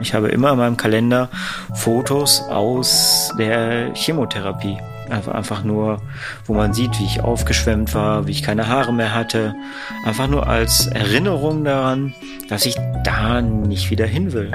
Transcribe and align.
Ich 0.00 0.14
habe 0.14 0.28
immer 0.28 0.52
in 0.52 0.58
meinem 0.58 0.76
Kalender 0.76 1.28
Fotos 1.74 2.42
aus 2.48 3.32
der 3.38 3.94
Chemotherapie. 3.94 4.78
Einfach, 5.10 5.64
nur, 5.64 6.02
wo 6.44 6.52
man 6.52 6.74
sieht, 6.74 6.98
wie 6.98 7.06
ich 7.06 7.22
aufgeschwemmt 7.22 7.94
war, 7.94 8.26
wie 8.26 8.32
ich 8.32 8.42
keine 8.42 8.68
Haare 8.68 8.92
mehr 8.92 9.14
hatte. 9.14 9.54
Einfach 10.04 10.28
nur 10.28 10.46
als 10.46 10.86
Erinnerung 10.86 11.64
daran, 11.64 12.14
dass 12.50 12.66
ich 12.66 12.76
da 13.04 13.40
nicht 13.40 13.90
wieder 13.90 14.06
hin 14.06 14.32
will. 14.32 14.52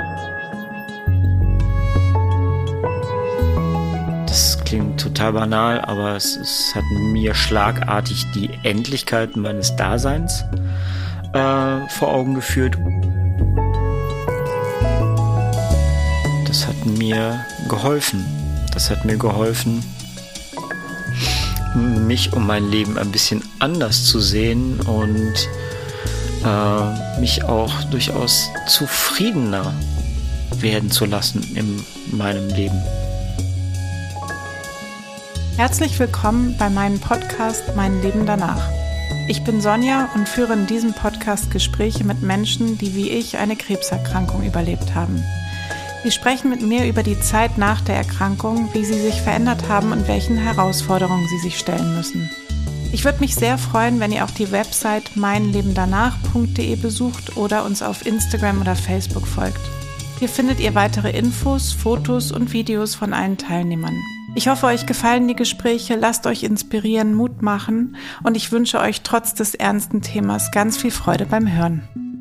Das 4.27 4.63
klingt 4.63 4.99
total 4.99 5.33
banal, 5.33 5.81
aber 5.81 6.15
es, 6.15 6.35
es 6.37 6.73
hat 6.75 6.83
mir 7.11 7.33
schlagartig 7.33 8.25
die 8.35 8.51
Endlichkeit 8.63 9.35
meines 9.35 9.75
Daseins 9.75 10.45
äh, 11.33 11.87
vor 11.89 12.13
Augen 12.13 12.35
geführt. 12.35 12.77
Mir 16.85 17.45
geholfen. 17.69 18.25
Das 18.73 18.89
hat 18.89 19.05
mir 19.05 19.17
geholfen, 19.17 19.83
mich 21.75 22.33
und 22.33 22.45
mein 22.45 22.69
Leben 22.69 22.97
ein 22.97 23.11
bisschen 23.11 23.43
anders 23.59 24.05
zu 24.05 24.19
sehen 24.19 24.79
und 24.81 25.33
äh, 26.45 27.19
mich 27.19 27.43
auch 27.43 27.83
durchaus 27.85 28.49
zufriedener 28.67 29.73
werden 30.57 30.91
zu 30.91 31.05
lassen 31.05 31.43
in 31.55 31.83
meinem 32.15 32.49
Leben. 32.49 32.81
Herzlich 35.57 35.99
willkommen 35.99 36.55
bei 36.57 36.69
meinem 36.69 36.99
Podcast 36.99 37.63
Mein 37.75 38.01
Leben 38.01 38.25
danach. 38.25 38.67
Ich 39.27 39.43
bin 39.43 39.61
Sonja 39.61 40.09
und 40.15 40.27
führe 40.27 40.53
in 40.53 40.67
diesem 40.67 40.93
Podcast 40.93 41.49
Gespräche 41.51 42.03
mit 42.03 42.21
Menschen, 42.21 42.77
die 42.77 42.95
wie 42.95 43.09
ich 43.09 43.37
eine 43.37 43.55
Krebserkrankung 43.55 44.43
überlebt 44.43 44.95
haben. 44.95 45.23
Sie 46.03 46.11
sprechen 46.11 46.49
mit 46.49 46.61
mir 46.61 46.85
über 46.85 47.01
die 47.01 47.19
Zeit 47.19 47.57
nach 47.57 47.79
der 47.79 47.95
Erkrankung, 47.95 48.69
wie 48.73 48.83
sie 48.83 48.99
sich 48.99 49.21
verändert 49.21 49.69
haben 49.69 49.93
und 49.93 50.09
welchen 50.09 50.35
Herausforderungen 50.35 51.27
sie 51.29 51.39
sich 51.39 51.57
stellen 51.57 51.95
müssen. 51.95 52.29
Ich 52.91 53.05
würde 53.05 53.21
mich 53.21 53.35
sehr 53.35 53.57
freuen, 53.57 54.01
wenn 54.01 54.11
ihr 54.11 54.25
auch 54.25 54.31
die 54.31 54.51
Website 54.51 55.15
meinlebendanach.de 55.15 56.75
besucht 56.75 57.37
oder 57.37 57.63
uns 57.63 57.81
auf 57.81 58.05
Instagram 58.05 58.59
oder 58.59 58.75
Facebook 58.75 59.25
folgt. 59.25 59.61
Hier 60.19 60.27
findet 60.27 60.59
ihr 60.59 60.75
weitere 60.75 61.17
Infos, 61.17 61.71
Fotos 61.71 62.33
und 62.33 62.51
Videos 62.51 62.95
von 62.95 63.13
allen 63.13 63.37
Teilnehmern. 63.37 63.97
Ich 64.35 64.47
hoffe, 64.49 64.67
euch 64.67 64.85
gefallen 64.85 65.27
die 65.27 65.35
Gespräche, 65.35 65.95
lasst 65.95 66.27
euch 66.27 66.43
inspirieren, 66.43 67.13
Mut 67.13 67.41
machen 67.41 67.95
und 68.23 68.35
ich 68.35 68.51
wünsche 68.51 68.79
euch 68.79 69.01
trotz 69.01 69.33
des 69.33 69.55
ernsten 69.55 70.01
Themas 70.01 70.51
ganz 70.51 70.77
viel 70.77 70.91
Freude 70.91 71.25
beim 71.25 71.51
Hören. 71.51 72.12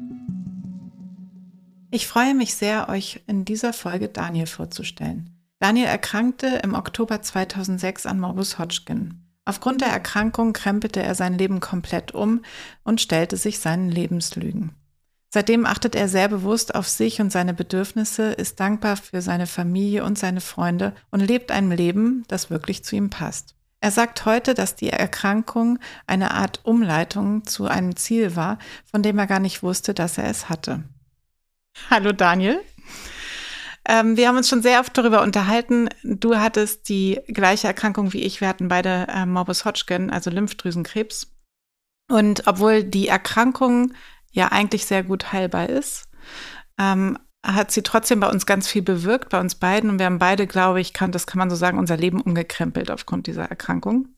Ich 1.94 2.06
freue 2.06 2.34
mich 2.34 2.54
sehr, 2.54 2.88
euch 2.88 3.20
in 3.26 3.44
dieser 3.44 3.74
Folge 3.74 4.08
Daniel 4.08 4.46
vorzustellen. 4.46 5.28
Daniel 5.58 5.88
erkrankte 5.88 6.46
im 6.64 6.72
Oktober 6.72 7.20
2006 7.20 8.06
an 8.06 8.18
Morbus 8.18 8.58
Hodgkin. 8.58 9.26
Aufgrund 9.44 9.82
der 9.82 9.88
Erkrankung 9.88 10.54
krempelte 10.54 11.02
er 11.02 11.14
sein 11.14 11.36
Leben 11.36 11.60
komplett 11.60 12.12
um 12.12 12.40
und 12.82 13.02
stellte 13.02 13.36
sich 13.36 13.58
seinen 13.58 13.90
Lebenslügen. 13.90 14.72
Seitdem 15.28 15.66
achtet 15.66 15.94
er 15.94 16.08
sehr 16.08 16.28
bewusst 16.28 16.74
auf 16.74 16.88
sich 16.88 17.20
und 17.20 17.30
seine 17.30 17.52
Bedürfnisse, 17.52 18.32
ist 18.32 18.58
dankbar 18.58 18.96
für 18.96 19.20
seine 19.20 19.46
Familie 19.46 20.02
und 20.02 20.18
seine 20.18 20.40
Freunde 20.40 20.94
und 21.10 21.20
lebt 21.20 21.50
ein 21.50 21.70
Leben, 21.70 22.24
das 22.26 22.48
wirklich 22.48 22.84
zu 22.84 22.96
ihm 22.96 23.10
passt. 23.10 23.54
Er 23.82 23.90
sagt 23.90 24.24
heute, 24.24 24.54
dass 24.54 24.76
die 24.76 24.88
Erkrankung 24.88 25.78
eine 26.06 26.30
Art 26.30 26.60
Umleitung 26.64 27.44
zu 27.44 27.66
einem 27.66 27.96
Ziel 27.96 28.34
war, 28.34 28.58
von 28.90 29.02
dem 29.02 29.18
er 29.18 29.26
gar 29.26 29.40
nicht 29.40 29.62
wusste, 29.62 29.92
dass 29.92 30.16
er 30.16 30.30
es 30.30 30.48
hatte. 30.48 30.84
Hallo 31.90 32.12
Daniel. 32.12 32.60
Ähm, 33.86 34.16
wir 34.16 34.28
haben 34.28 34.36
uns 34.36 34.48
schon 34.48 34.62
sehr 34.62 34.80
oft 34.80 34.96
darüber 34.96 35.22
unterhalten. 35.22 35.88
Du 36.02 36.36
hattest 36.36 36.88
die 36.88 37.20
gleiche 37.28 37.66
Erkrankung 37.66 38.12
wie 38.12 38.22
ich. 38.22 38.40
Wir 38.40 38.48
hatten 38.48 38.68
beide 38.68 39.06
äh, 39.08 39.26
Morbus 39.26 39.64
Hodgkin, 39.64 40.10
also 40.10 40.30
Lymphdrüsenkrebs. 40.30 41.32
Und 42.10 42.46
obwohl 42.46 42.84
die 42.84 43.08
Erkrankung 43.08 43.92
ja 44.30 44.48
eigentlich 44.48 44.86
sehr 44.86 45.02
gut 45.02 45.32
heilbar 45.32 45.68
ist, 45.68 46.08
ähm, 46.78 47.18
hat 47.44 47.70
sie 47.70 47.82
trotzdem 47.82 48.20
bei 48.20 48.30
uns 48.30 48.46
ganz 48.46 48.68
viel 48.68 48.82
bewirkt, 48.82 49.30
bei 49.30 49.40
uns 49.40 49.56
beiden. 49.56 49.90
Und 49.90 49.98
wir 49.98 50.06
haben 50.06 50.18
beide, 50.18 50.46
glaube 50.46 50.80
ich, 50.80 50.92
kann, 50.92 51.12
das 51.12 51.26
kann 51.26 51.38
man 51.38 51.50
so 51.50 51.56
sagen, 51.56 51.78
unser 51.78 51.96
Leben 51.96 52.20
umgekrempelt 52.20 52.90
aufgrund 52.90 53.26
dieser 53.26 53.44
Erkrankung. 53.44 54.08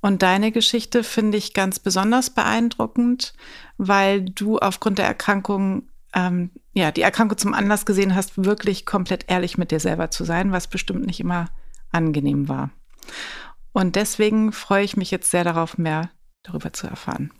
Und 0.00 0.22
deine 0.22 0.52
Geschichte 0.52 1.04
finde 1.04 1.36
ich 1.36 1.54
ganz 1.54 1.78
besonders 1.78 2.30
beeindruckend, 2.30 3.34
weil 3.76 4.22
du 4.22 4.58
aufgrund 4.58 4.98
der 4.98 5.06
Erkrankung 5.06 5.88
ähm, 6.16 6.50
ja, 6.72 6.90
die 6.90 7.02
Erkrankung 7.02 7.38
zum 7.38 7.54
Anlass 7.54 7.86
gesehen 7.86 8.14
hast, 8.14 8.42
wirklich 8.42 8.86
komplett 8.86 9.26
ehrlich 9.28 9.58
mit 9.58 9.70
dir 9.70 9.78
selber 9.78 10.10
zu 10.10 10.24
sein, 10.24 10.50
was 10.50 10.66
bestimmt 10.66 11.06
nicht 11.06 11.20
immer 11.20 11.50
angenehm 11.92 12.48
war. 12.48 12.70
Und 13.72 13.94
deswegen 13.94 14.52
freue 14.52 14.84
ich 14.84 14.96
mich 14.96 15.10
jetzt 15.10 15.30
sehr 15.30 15.44
darauf, 15.44 15.76
mehr 15.76 16.10
darüber 16.42 16.72
zu 16.72 16.86
erfahren. 16.86 17.30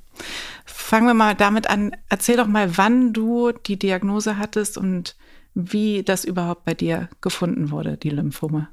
Fangen 0.66 1.06
wir 1.06 1.14
mal 1.14 1.34
damit 1.34 1.68
an. 1.68 1.96
Erzähl 2.10 2.36
doch 2.36 2.46
mal, 2.46 2.76
wann 2.76 3.14
du 3.14 3.52
die 3.52 3.78
Diagnose 3.78 4.36
hattest 4.36 4.76
und 4.76 5.16
wie 5.54 6.02
das 6.02 6.24
überhaupt 6.24 6.64
bei 6.64 6.74
dir 6.74 7.08
gefunden 7.22 7.70
wurde, 7.70 7.96
die 7.96 8.10
Lymphome. 8.10 8.68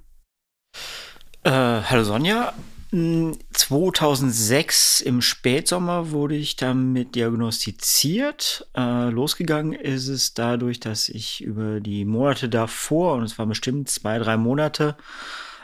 Äh, 1.43 1.51
hallo 1.51 2.03
Sonja. 2.03 2.53
2006 2.93 5.01
im 5.01 5.21
Spätsommer 5.21 6.11
wurde 6.11 6.35
ich 6.35 6.55
damit 6.57 7.15
diagnostiziert. 7.15 8.67
Äh, 8.77 9.09
losgegangen 9.09 9.73
ist 9.73 10.09
es 10.09 10.35
dadurch, 10.35 10.79
dass 10.79 11.09
ich 11.09 11.43
über 11.43 11.79
die 11.79 12.05
Monate 12.05 12.49
davor, 12.49 13.15
und 13.15 13.23
es 13.23 13.39
war 13.39 13.47
bestimmt 13.47 13.89
zwei, 13.89 14.19
drei 14.19 14.37
Monate, 14.37 14.95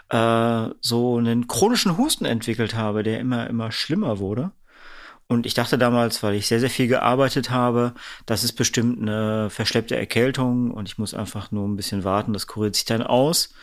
äh, 0.10 0.70
so 0.82 1.18
einen 1.18 1.48
chronischen 1.48 2.00
Husten 2.00 2.26
entwickelt 2.26 2.74
habe, 2.74 3.04
der 3.04 3.20
immer, 3.20 3.48
immer 3.48 3.72
schlimmer 3.72 4.18
wurde. 4.18 4.50
Und 5.28 5.46
ich 5.46 5.54
dachte 5.54 5.78
damals, 5.78 6.24
weil 6.24 6.34
ich 6.34 6.48
sehr, 6.48 6.60
sehr 6.60 6.72
viel 6.72 6.88
gearbeitet 6.88 7.52
habe, 7.52 7.94
das 8.26 8.44
ist 8.44 8.54
bestimmt 8.54 9.00
eine 9.00 9.52
verschleppte 9.52 9.96
Erkältung 9.96 10.72
und 10.72 10.88
ich 10.88 10.98
muss 10.98 11.14
einfach 11.14 11.52
nur 11.52 11.68
ein 11.68 11.76
bisschen 11.76 12.04
warten, 12.04 12.34
das 12.34 12.48
kuriert 12.48 12.76
sich 12.76 12.86
dann 12.86 13.04
aus. 13.04 13.54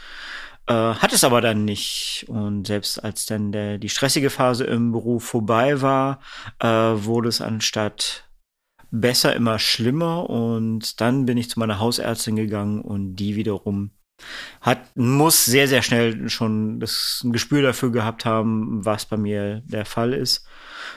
Äh, 0.66 0.72
hat 0.72 1.12
es 1.12 1.24
aber 1.24 1.40
dann 1.40 1.64
nicht. 1.64 2.26
Und 2.28 2.66
selbst 2.66 3.02
als 3.02 3.26
dann 3.26 3.52
der, 3.52 3.78
die 3.78 3.88
stressige 3.88 4.30
Phase 4.30 4.64
im 4.64 4.92
Beruf 4.92 5.24
vorbei 5.24 5.80
war, 5.80 6.20
äh, 6.58 6.66
wurde 6.66 7.28
es 7.28 7.40
anstatt 7.40 8.28
besser 8.90 9.34
immer 9.34 9.58
schlimmer. 9.58 10.28
Und 10.28 11.00
dann 11.00 11.26
bin 11.26 11.38
ich 11.38 11.50
zu 11.50 11.58
meiner 11.58 11.78
Hausärztin 11.78 12.36
gegangen 12.36 12.80
und 12.80 13.16
die 13.16 13.36
wiederum 13.36 13.90
hat, 14.60 14.96
muss 14.96 15.44
sehr, 15.44 15.68
sehr 15.68 15.82
schnell 15.82 16.28
schon 16.30 16.80
das 16.80 17.20
ein 17.22 17.32
Gespür 17.32 17.62
dafür 17.62 17.92
gehabt 17.92 18.24
haben, 18.24 18.84
was 18.84 19.04
bei 19.04 19.16
mir 19.16 19.62
der 19.66 19.84
Fall 19.84 20.14
ist, 20.14 20.46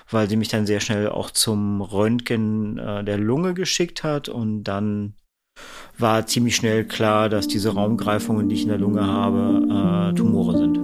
weil 0.09 0.29
sie 0.29 0.37
mich 0.37 0.47
dann 0.47 0.65
sehr 0.65 0.79
schnell 0.79 1.09
auch 1.09 1.29
zum 1.31 1.81
Röntgen 1.81 2.77
äh, 2.77 3.03
der 3.03 3.17
Lunge 3.17 3.53
geschickt 3.53 4.03
hat 4.03 4.29
und 4.29 4.63
dann 4.63 5.15
war 5.97 6.25
ziemlich 6.25 6.55
schnell 6.55 6.85
klar, 6.85 7.29
dass 7.29 7.47
diese 7.47 7.73
Raumgreifungen, 7.73 8.49
die 8.49 8.55
ich 8.55 8.63
in 8.63 8.69
der 8.69 8.77
Lunge 8.77 9.05
habe, 9.05 10.11
äh, 10.11 10.15
Tumore 10.15 10.57
sind. 10.57 10.78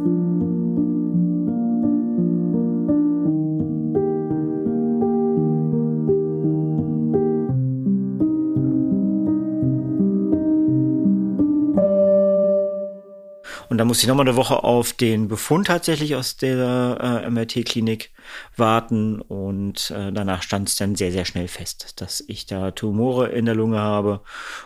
Und 13.76 13.80
da 13.80 13.84
musste 13.84 14.04
ich 14.04 14.08
nochmal 14.08 14.26
eine 14.26 14.38
Woche 14.38 14.64
auf 14.64 14.94
den 14.94 15.28
Befund 15.28 15.68
tatsächlich 15.68 16.16
aus 16.16 16.38
der 16.38 17.26
äh, 17.26 17.30
MRT-Klinik 17.30 18.12
warten. 18.56 19.20
Und 19.20 19.92
äh, 19.92 20.14
danach 20.14 20.44
stand 20.44 20.70
es 20.70 20.78
dann 20.78 20.96
sehr, 20.96 21.12
sehr 21.12 21.26
schnell 21.26 21.50
fest, 21.50 22.00
dass 22.00 22.24
ich 22.26 22.46
da 22.46 22.72
Tumore 22.72 23.28
in 23.28 23.44
der 23.44 23.54
Lunge 23.54 23.80
habe. 23.80 24.22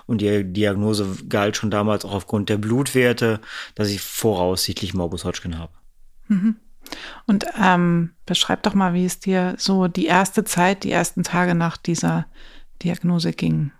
Und 0.06 0.22
die 0.22 0.44
Diagnose 0.44 1.08
galt 1.28 1.58
schon 1.58 1.72
damals 1.72 2.06
auch 2.06 2.14
aufgrund 2.14 2.50
der 2.50 2.60
Blutwerte, 2.60 3.42
dass 3.74 3.90
ich 3.90 4.00
voraussichtlich 4.00 4.94
Morbus 4.94 5.26
Hodgkin 5.26 5.58
habe. 5.58 5.74
Mhm. 6.28 6.58
Und 7.26 7.46
ähm, 7.60 8.12
beschreib 8.28 8.62
doch 8.62 8.76
mal, 8.76 8.94
wie 8.94 9.06
es 9.06 9.20
dir 9.20 9.56
so 9.58 9.88
die 9.88 10.06
erste 10.06 10.44
Zeit, 10.44 10.84
die 10.84 10.92
ersten 10.92 11.24
Tage 11.24 11.56
nach 11.56 11.78
dieser 11.78 12.28
Diagnose 12.84 13.34
ging. 13.34 13.72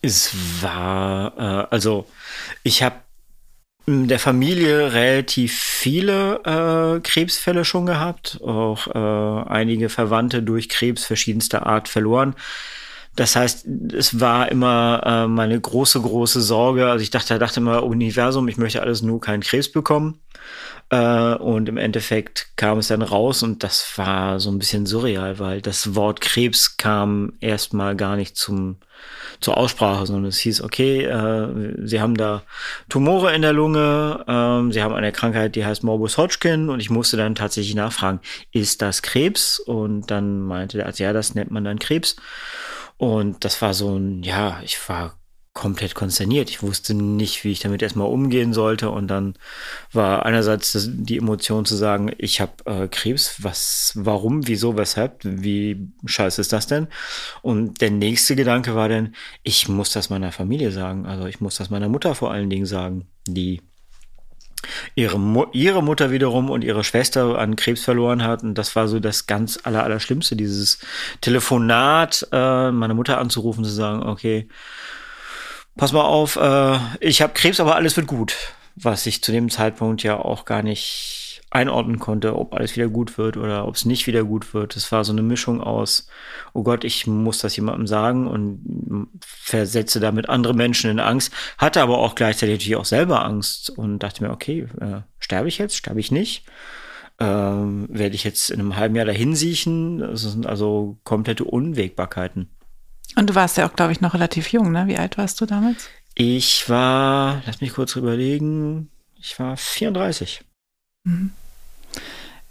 Es 0.00 0.34
war, 0.62 1.36
äh, 1.36 1.66
also 1.74 2.08
ich 2.62 2.82
habe 2.82 2.96
der 3.88 4.18
Familie 4.18 4.92
relativ 4.92 5.58
viele 5.58 6.40
äh, 6.44 7.00
Krebsfälle 7.00 7.64
schon 7.64 7.86
gehabt, 7.86 8.38
auch 8.42 8.86
äh, 8.86 9.48
einige 9.48 9.88
Verwandte 9.88 10.42
durch 10.42 10.68
Krebs 10.68 11.06
verschiedenster 11.06 11.66
Art 11.66 11.88
verloren. 11.88 12.34
Das 13.18 13.34
heißt, 13.34 13.66
es 13.94 14.20
war 14.20 14.48
immer 14.48 15.02
äh, 15.04 15.26
meine 15.26 15.60
große, 15.60 16.00
große 16.00 16.40
Sorge. 16.40 16.88
Also 16.88 17.02
ich 17.02 17.10
dachte, 17.10 17.36
dachte 17.40 17.58
immer, 17.58 17.82
Universum, 17.82 18.46
ich 18.46 18.58
möchte 18.58 18.80
alles 18.80 19.02
nur 19.02 19.20
keinen 19.20 19.42
Krebs 19.42 19.72
bekommen. 19.72 20.20
Äh, 20.90 21.34
und 21.34 21.68
im 21.68 21.78
Endeffekt 21.78 22.52
kam 22.54 22.78
es 22.78 22.86
dann 22.86 23.02
raus 23.02 23.42
und 23.42 23.64
das 23.64 23.98
war 23.98 24.38
so 24.38 24.52
ein 24.52 24.60
bisschen 24.60 24.86
surreal, 24.86 25.40
weil 25.40 25.60
das 25.60 25.96
Wort 25.96 26.20
Krebs 26.20 26.76
kam 26.76 27.32
erstmal 27.40 27.96
gar 27.96 28.14
nicht 28.14 28.36
zum, 28.36 28.76
zur 29.40 29.56
Aussprache, 29.56 30.06
sondern 30.06 30.26
es 30.26 30.38
hieß, 30.38 30.62
okay, 30.62 31.02
äh, 31.02 31.74
Sie 31.84 32.00
haben 32.00 32.16
da 32.16 32.44
Tumore 32.88 33.34
in 33.34 33.42
der 33.42 33.52
Lunge, 33.52 34.24
äh, 34.28 34.72
Sie 34.72 34.80
haben 34.80 34.94
eine 34.94 35.10
Krankheit, 35.10 35.56
die 35.56 35.66
heißt 35.66 35.82
Morbus 35.82 36.18
Hodgkin 36.18 36.68
und 36.68 36.78
ich 36.78 36.88
musste 36.88 37.16
dann 37.16 37.34
tatsächlich 37.34 37.74
nachfragen, 37.74 38.20
ist 38.52 38.80
das 38.80 39.02
Krebs? 39.02 39.58
Und 39.58 40.12
dann 40.12 40.40
meinte 40.42 40.76
der 40.76 40.86
Arzt, 40.86 41.00
ja, 41.00 41.12
das 41.12 41.34
nennt 41.34 41.50
man 41.50 41.64
dann 41.64 41.80
Krebs. 41.80 42.14
Und 42.98 43.44
das 43.44 43.62
war 43.62 43.74
so 43.74 43.96
ein, 43.96 44.22
ja, 44.22 44.60
ich 44.62 44.88
war 44.88 45.18
komplett 45.54 45.96
konsterniert. 45.96 46.50
Ich 46.50 46.62
wusste 46.62 46.94
nicht, 46.94 47.42
wie 47.42 47.50
ich 47.50 47.58
damit 47.58 47.82
erstmal 47.82 48.08
umgehen 48.08 48.52
sollte. 48.52 48.90
Und 48.90 49.08
dann 49.08 49.34
war 49.92 50.24
einerseits 50.24 50.88
die 50.88 51.18
Emotion 51.18 51.64
zu 51.64 51.74
sagen, 51.74 52.12
ich 52.16 52.40
habe 52.40 52.52
äh, 52.66 52.86
Krebs, 52.86 53.42
was, 53.42 53.92
warum, 53.96 54.46
wieso, 54.46 54.76
weshalb, 54.76 55.18
wie 55.24 55.90
scheiße 56.04 56.40
ist 56.40 56.52
das 56.52 56.68
denn? 56.68 56.86
Und 57.42 57.80
der 57.80 57.90
nächste 57.90 58.36
Gedanke 58.36 58.76
war 58.76 58.88
dann, 58.88 59.16
ich 59.42 59.68
muss 59.68 59.92
das 59.92 60.10
meiner 60.10 60.30
Familie 60.30 60.70
sagen. 60.70 61.06
Also 61.06 61.26
ich 61.26 61.40
muss 61.40 61.56
das 61.56 61.70
meiner 61.70 61.88
Mutter 61.88 62.14
vor 62.14 62.30
allen 62.30 62.50
Dingen 62.50 62.66
sagen, 62.66 63.08
die 63.26 63.60
ihre, 64.94 65.18
Mu 65.18 65.46
ihre 65.52 65.82
Mutter 65.82 66.10
wiederum 66.10 66.50
und 66.50 66.64
ihre 66.64 66.84
Schwester 66.84 67.38
an 67.38 67.56
Krebs 67.56 67.84
verloren 67.84 68.24
hat. 68.24 68.42
Und 68.42 68.54
das 68.54 68.76
war 68.76 68.88
so 68.88 69.00
das 69.00 69.26
ganz 69.26 69.58
aller, 69.62 69.84
aller 69.84 70.00
Schlimmste, 70.00 70.36
dieses 70.36 70.78
Telefonat, 71.20 72.26
äh, 72.32 72.70
meine 72.70 72.94
Mutter 72.94 73.18
anzurufen, 73.18 73.64
zu 73.64 73.70
sagen, 73.70 74.02
okay, 74.02 74.48
pass 75.76 75.92
mal 75.92 76.02
auf, 76.02 76.36
äh, 76.36 76.78
ich 77.00 77.22
habe 77.22 77.34
Krebs, 77.34 77.60
aber 77.60 77.76
alles 77.76 77.96
wird 77.96 78.06
gut. 78.06 78.36
Was 78.74 79.06
ich 79.06 79.22
zu 79.22 79.32
dem 79.32 79.50
Zeitpunkt 79.50 80.02
ja 80.04 80.16
auch 80.16 80.44
gar 80.44 80.62
nicht 80.62 81.17
einordnen 81.50 81.98
konnte, 81.98 82.36
ob 82.36 82.54
alles 82.54 82.76
wieder 82.76 82.88
gut 82.88 83.16
wird 83.16 83.36
oder 83.36 83.66
ob 83.66 83.74
es 83.74 83.84
nicht 83.84 84.06
wieder 84.06 84.24
gut 84.24 84.52
wird. 84.52 84.76
Es 84.76 84.92
war 84.92 85.04
so 85.04 85.12
eine 85.12 85.22
Mischung 85.22 85.62
aus, 85.62 86.06
oh 86.52 86.62
Gott, 86.62 86.84
ich 86.84 87.06
muss 87.06 87.38
das 87.38 87.56
jemandem 87.56 87.86
sagen 87.86 88.26
und 88.26 89.08
versetze 89.20 89.98
damit 89.98 90.28
andere 90.28 90.54
Menschen 90.54 90.90
in 90.90 91.00
Angst, 91.00 91.32
hatte 91.56 91.80
aber 91.80 91.98
auch 91.98 92.14
gleichzeitig 92.14 92.56
natürlich 92.56 92.76
auch 92.76 92.84
selber 92.84 93.24
Angst 93.24 93.70
und 93.70 94.00
dachte 94.00 94.22
mir, 94.22 94.30
okay, 94.30 94.68
äh, 94.80 95.00
sterbe 95.18 95.48
ich 95.48 95.58
jetzt, 95.58 95.76
sterbe 95.76 96.00
ich 96.00 96.10
nicht? 96.10 96.44
Ähm, 97.18 97.88
werde 97.90 98.14
ich 98.14 98.24
jetzt 98.24 98.50
in 98.50 98.60
einem 98.60 98.76
halben 98.76 98.94
Jahr 98.94 99.06
dahin 99.06 99.34
siechen? 99.34 99.98
Das 99.98 100.22
sind 100.22 100.46
also 100.46 100.98
komplette 101.02 101.44
Unwägbarkeiten. 101.44 102.50
Und 103.16 103.30
du 103.30 103.34
warst 103.34 103.56
ja 103.56 103.66
auch, 103.66 103.74
glaube 103.74 103.92
ich, 103.92 104.00
noch 104.00 104.14
relativ 104.14 104.52
jung, 104.52 104.70
ne? 104.70 104.86
Wie 104.86 104.98
alt 104.98 105.18
warst 105.18 105.40
du 105.40 105.46
damals? 105.46 105.88
Ich 106.14 106.68
war, 106.68 107.42
lass 107.46 107.60
mich 107.60 107.72
kurz 107.72 107.96
überlegen, 107.96 108.90
ich 109.18 109.38
war 109.40 109.56
34. 109.56 110.42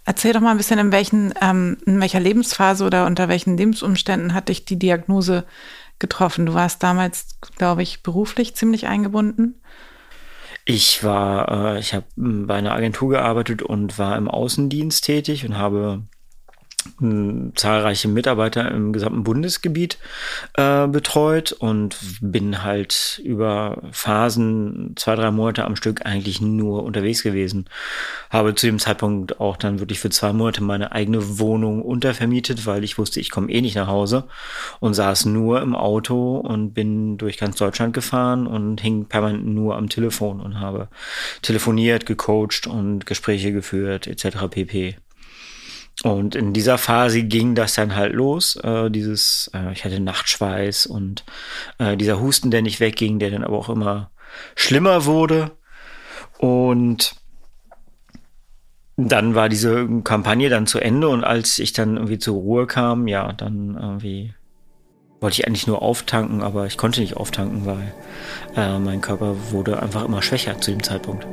Erzähl 0.06 0.34
doch 0.34 0.40
mal 0.40 0.52
ein 0.52 0.58
bisschen, 0.58 0.80
in, 0.80 0.92
welchen, 0.92 1.34
ähm, 1.42 1.78
in 1.86 2.00
welcher 2.00 2.20
Lebensphase 2.20 2.86
oder 2.86 3.06
unter 3.06 3.28
welchen 3.28 3.58
Lebensumständen 3.58 4.34
hat 4.34 4.50
dich 4.50 4.64
die 4.64 4.80
Diagnose 4.80 5.44
getroffen? 6.00 6.46
Du 6.46 6.54
warst 6.54 6.82
damals, 6.82 7.38
glaube 7.58 7.84
ich, 7.84 8.04
beruflich 8.04 8.56
ziemlich 8.56 8.88
eingebunden. 8.88 9.56
Ich 10.64 11.04
war, 11.04 11.76
äh, 11.76 11.80
ich 11.80 11.94
habe 11.94 12.06
bei 12.16 12.56
einer 12.56 12.74
Agentur 12.74 13.10
gearbeitet 13.10 13.62
und 13.62 14.00
war 14.00 14.18
im 14.18 14.30
Außendienst 14.30 15.04
tätig 15.04 15.46
und 15.46 15.58
habe 15.58 16.04
zahlreiche 17.56 18.08
Mitarbeiter 18.08 18.72
im 18.72 18.94
gesamten 18.94 19.24
Bundesgebiet 19.24 19.98
äh, 20.54 20.88
betreut 20.88 21.52
und 21.52 21.98
bin 22.22 22.64
halt 22.64 23.22
über 23.24 23.84
Phasen, 23.92 24.94
zwei, 24.96 25.16
drei 25.16 25.32
Monate 25.32 25.66
am 25.66 25.76
Stück 25.76 26.06
eigentlich 26.06 26.42
nur 26.42 26.84
unterwegs 26.84 27.24
gewesen. 27.24 27.66
Habe 28.30 28.56
zu 28.56 28.66
dem 28.66 28.80
Zeitpunkt 28.80 29.40
auch 29.40 29.58
dann 29.58 29.80
wirklich 29.80 30.00
für 30.00 30.10
zwei 30.10 30.34
Monate 30.34 30.64
meine 30.64 30.92
eigene 30.92 31.40
Wohnung 31.40 31.82
untervermietet, 31.82 32.66
weil 32.66 32.84
ich 32.84 32.98
wusste, 32.98 33.20
ich 33.20 33.32
komme 33.32 33.52
eh 33.52 33.62
nicht 33.62 33.76
nach 33.76 33.88
Hause 33.88 34.26
und 34.80 34.94
saß 34.94 35.26
nur 35.26 35.62
im 35.62 35.76
Auto 35.76 36.38
und 36.38 36.74
bin 36.74 37.18
durch 37.18 37.38
ganz 37.38 37.58
Deutschland 37.58 37.94
gefahren 37.94 38.48
und 38.48 38.82
hing 38.82 39.06
permanent 39.06 39.46
nur 39.46 39.76
am 39.76 39.90
Telefon 39.90 40.42
und 40.42 40.60
habe 40.60 40.88
telefoniert, 41.42 42.06
gecoacht 42.06 42.68
und 42.68 43.06
Gespräche 43.06 43.52
geführt 43.52 44.08
etc. 44.08 44.48
pp. 44.50 44.98
Und 46.08 46.36
in 46.36 46.54
dieser 46.54 46.78
Phase 46.78 47.24
ging 47.24 47.54
das 47.54 47.74
dann 47.74 47.96
halt 47.96 48.14
los. 48.14 48.56
Äh, 48.64 48.90
dieses, 48.90 49.52
äh, 49.54 49.74
ich 49.74 49.84
hatte 49.84 50.00
Nachtschweiß 50.00 50.86
und 50.86 51.26
äh, 51.80 51.98
dieser 51.98 52.22
Husten, 52.22 52.50
der 52.50 52.62
nicht 52.62 52.80
wegging, 52.80 53.20
der 53.20 53.30
dann 53.30 53.44
aber 53.44 53.58
auch 53.58 53.68
immer 53.68 54.10
schlimmer 54.56 55.04
wurde. 55.04 55.52
Und 56.38 57.16
dann 58.96 59.36
war 59.36 59.50
diese 59.50 59.86
Kampagne 60.04 60.50
dann 60.50 60.66
zu 60.66 60.80
Ende 60.80 61.10
und 61.10 61.26
als 61.26 61.60
ich 61.60 61.74
dann 61.74 61.98
irgendwie 61.98 62.20
zur 62.20 62.38
Ruhe 62.38 62.68
kam, 62.68 63.08
ja, 63.08 63.34
dann 63.34 63.78
irgendwie 63.80 64.34
wollte 65.20 65.42
ich 65.42 65.48
eigentlich 65.48 65.68
nur 65.68 65.82
auftanken, 65.82 66.42
aber 66.42 66.68
ich 66.68 66.78
konnte 66.78 67.02
nicht 67.02 67.18
auftanken, 67.18 67.66
weil 67.66 67.94
äh, 68.56 68.80
mein 68.80 69.02
Körper 69.02 69.36
wurde 69.52 69.82
einfach 69.82 70.06
immer 70.06 70.22
schwächer 70.22 70.60
zu 70.62 70.72
dem 70.72 70.84
Zeitpunkt. 70.84 71.28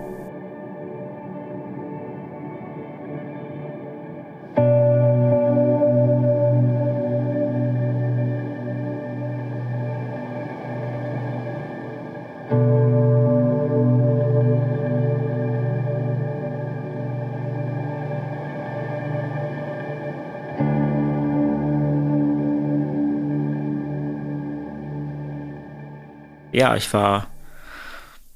Ja, 26.64 26.76
ich 26.76 26.92
war 26.94 27.26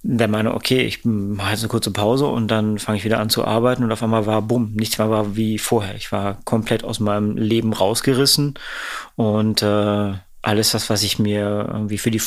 der 0.02 0.28
Meinung, 0.28 0.54
okay, 0.54 0.82
ich 0.82 1.04
mache 1.04 1.50
jetzt 1.52 1.60
eine 1.60 1.68
kurze 1.68 1.90
Pause 1.90 2.26
und 2.26 2.48
dann 2.48 2.78
fange 2.78 2.98
ich 2.98 3.04
wieder 3.04 3.20
an 3.20 3.30
zu 3.30 3.44
arbeiten 3.44 3.82
und 3.82 3.90
auf 3.90 4.02
einmal 4.02 4.26
war 4.26 4.42
bumm, 4.42 4.72
nichts 4.74 4.98
mehr 4.98 5.10
war 5.10 5.34
wie 5.34 5.58
vorher. 5.58 5.94
Ich 5.96 6.12
war 6.12 6.38
komplett 6.44 6.84
aus 6.84 7.00
meinem 7.00 7.36
Leben 7.36 7.72
rausgerissen 7.72 8.54
und 9.16 9.62
äh, 9.62 10.12
alles 10.42 10.70
das, 10.70 10.90
was 10.90 11.02
ich 11.02 11.18
mir 11.18 11.68
irgendwie 11.72 11.98
für 11.98 12.10
die 12.10 12.20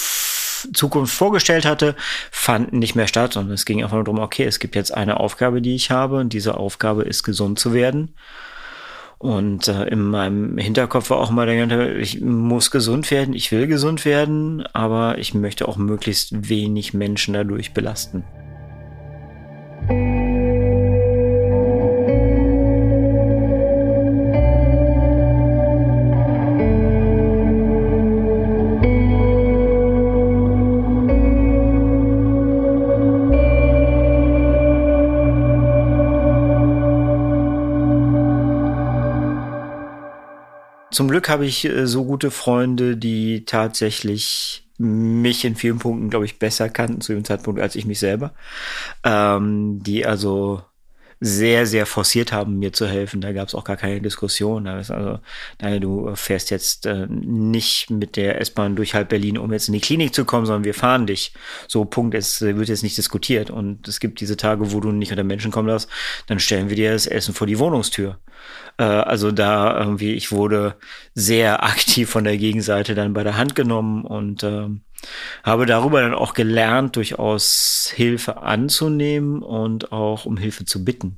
Zukunft 0.74 1.13
vorgestellt 1.13 1.65
hatte, 1.65 1.95
fand 2.31 2.74
nicht 2.74 2.95
mehr 2.95 3.07
statt 3.07 3.38
und 3.38 3.51
es 3.51 3.65
ging 3.65 3.83
einfach 3.83 3.95
nur 3.95 4.03
darum, 4.03 4.19
okay, 4.19 4.44
es 4.45 4.59
gibt 4.59 4.75
jetzt 4.75 4.94
eine 4.94 5.19
Aufgabe, 5.19 5.62
die 5.62 5.75
ich 5.75 5.92
habe 5.92 6.18
und 6.18 6.33
diese 6.33 6.57
Aufgabe 6.57 7.03
ist 7.03 7.24
gesund 7.24 7.59
zu 7.59 7.74
werden 7.74 8.15
und 9.21 9.68
äh, 9.68 9.83
in 9.83 10.01
meinem 10.01 10.57
Hinterkopf 10.57 11.12
war 11.12 11.19
auch 11.19 11.29
mal 11.29 11.45
der 11.45 11.56
Gedanke, 11.56 11.94
ich 12.00 12.21
muss 12.21 12.71
gesund 12.71 13.12
werden, 13.12 13.35
ich 13.35 13.51
will 13.51 13.68
gesund 13.68 14.03
werden, 14.03 14.63
aber 14.73 15.19
ich 15.19 15.35
möchte 15.35 15.67
auch 15.67 15.77
möglichst 15.77 16.50
wenig 16.50 16.95
Menschen 16.95 17.36
dadurch 17.36 17.72
belasten. 17.72 18.24
Zum 40.91 41.07
Glück 41.07 41.29
habe 41.29 41.45
ich 41.45 41.65
äh, 41.65 41.88
so 41.88 42.05
gute 42.05 42.31
Freunde, 42.31 42.98
die 42.98 43.45
tatsächlich 43.45 44.67
mich 44.77 45.45
in 45.45 45.55
vielen 45.55 45.79
Punkten, 45.79 46.10
glaube 46.10 46.25
ich, 46.25 46.39
besser 46.39 46.67
kannten 46.69 47.01
zu 47.01 47.13
dem 47.13 47.24
Zeitpunkt 47.24 47.62
als 47.62 47.75
ich 47.75 47.86
mich 47.86 48.00
selber. 48.00 48.33
Ähm, 49.03 49.81
die 49.83 50.05
also 50.05 50.63
sehr, 51.23 51.67
sehr 51.67 51.85
forciert 51.85 52.31
haben, 52.31 52.57
mir 52.57 52.73
zu 52.73 52.87
helfen. 52.87 53.21
Da 53.21 53.31
gab 53.31 53.47
es 53.47 53.53
auch 53.53 53.63
gar 53.63 53.77
keine 53.77 54.01
Diskussion. 54.01 54.65
Da 54.65 54.79
ist 54.79 54.89
also, 54.89 55.19
nein, 55.61 55.79
du 55.79 56.15
fährst 56.15 56.49
jetzt 56.49 56.87
äh, 56.87 57.05
nicht 57.07 57.91
mit 57.91 58.15
der 58.15 58.41
S-Bahn 58.41 58.75
durch 58.75 58.95
halb 58.95 59.09
Berlin, 59.09 59.37
um 59.37 59.53
jetzt 59.53 59.67
in 59.67 59.75
die 59.75 59.81
Klinik 59.81 60.15
zu 60.15 60.25
kommen, 60.25 60.47
sondern 60.47 60.63
wir 60.63 60.73
fahren 60.73 61.05
dich. 61.05 61.31
So, 61.67 61.85
Punkt, 61.85 62.15
es 62.15 62.41
wird 62.41 62.69
jetzt 62.69 62.81
nicht 62.81 62.97
diskutiert. 62.97 63.51
Und 63.51 63.87
es 63.87 63.99
gibt 63.99 64.19
diese 64.19 64.35
Tage, 64.35 64.73
wo 64.73 64.79
du 64.79 64.91
nicht 64.91 65.11
unter 65.11 65.23
Menschen 65.23 65.51
kommen 65.51 65.67
darfst, 65.67 65.89
dann 66.25 66.39
stellen 66.39 66.69
wir 66.69 66.75
dir 66.75 66.91
das 66.91 67.05
Essen 67.05 67.35
vor 67.35 67.45
die 67.45 67.59
Wohnungstür. 67.59 68.17
Äh, 68.77 68.83
also 68.83 69.31
da 69.31 69.79
irgendwie, 69.79 70.13
ich 70.13 70.31
wurde 70.31 70.75
sehr 71.13 71.63
aktiv 71.63 72.09
von 72.09 72.23
der 72.23 72.37
Gegenseite 72.37 72.95
dann 72.95 73.13
bei 73.13 73.23
der 73.23 73.37
Hand 73.37 73.53
genommen 73.53 74.05
und 74.05 74.41
äh, 74.41 74.69
habe 75.43 75.65
darüber 75.65 76.01
dann 76.01 76.13
auch 76.13 76.34
gelernt, 76.34 76.96
durchaus 76.96 77.91
Hilfe 77.96 78.38
anzunehmen 78.38 79.41
und 79.41 79.91
auch 79.91 80.25
um 80.25 80.38
Hilfe 80.38 80.65
zu 80.65 80.84
bitten. 80.84 81.17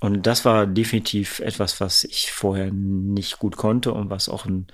Und 0.00 0.26
das 0.26 0.44
war 0.44 0.66
definitiv 0.66 1.40
etwas, 1.40 1.80
was 1.80 2.04
ich 2.04 2.30
vorher 2.30 2.70
nicht 2.70 3.38
gut 3.38 3.56
konnte 3.56 3.92
und 3.92 4.10
was 4.10 4.28
auch 4.28 4.44
ein 4.44 4.66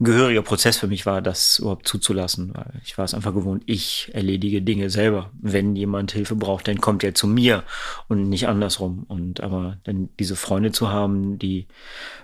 gehöriger 0.00 0.42
Prozess 0.42 0.78
für 0.78 0.88
mich 0.88 1.06
war, 1.06 1.22
das 1.22 1.60
überhaupt 1.60 1.86
zuzulassen, 1.86 2.52
weil 2.54 2.80
ich 2.84 2.98
war 2.98 3.04
es 3.04 3.14
einfach 3.14 3.32
gewohnt, 3.32 3.62
ich 3.66 4.10
erledige 4.12 4.60
Dinge 4.60 4.90
selber. 4.90 5.30
Wenn 5.40 5.76
jemand 5.76 6.10
Hilfe 6.12 6.34
braucht, 6.34 6.66
dann 6.66 6.80
kommt 6.80 7.04
er 7.04 7.14
zu 7.14 7.28
mir 7.28 7.62
und 8.08 8.28
nicht 8.28 8.48
andersrum. 8.48 9.04
Und 9.06 9.40
aber 9.40 9.78
dann 9.84 10.08
diese 10.18 10.34
Freunde 10.34 10.72
zu 10.72 10.88
haben, 10.88 11.38
die 11.38 11.68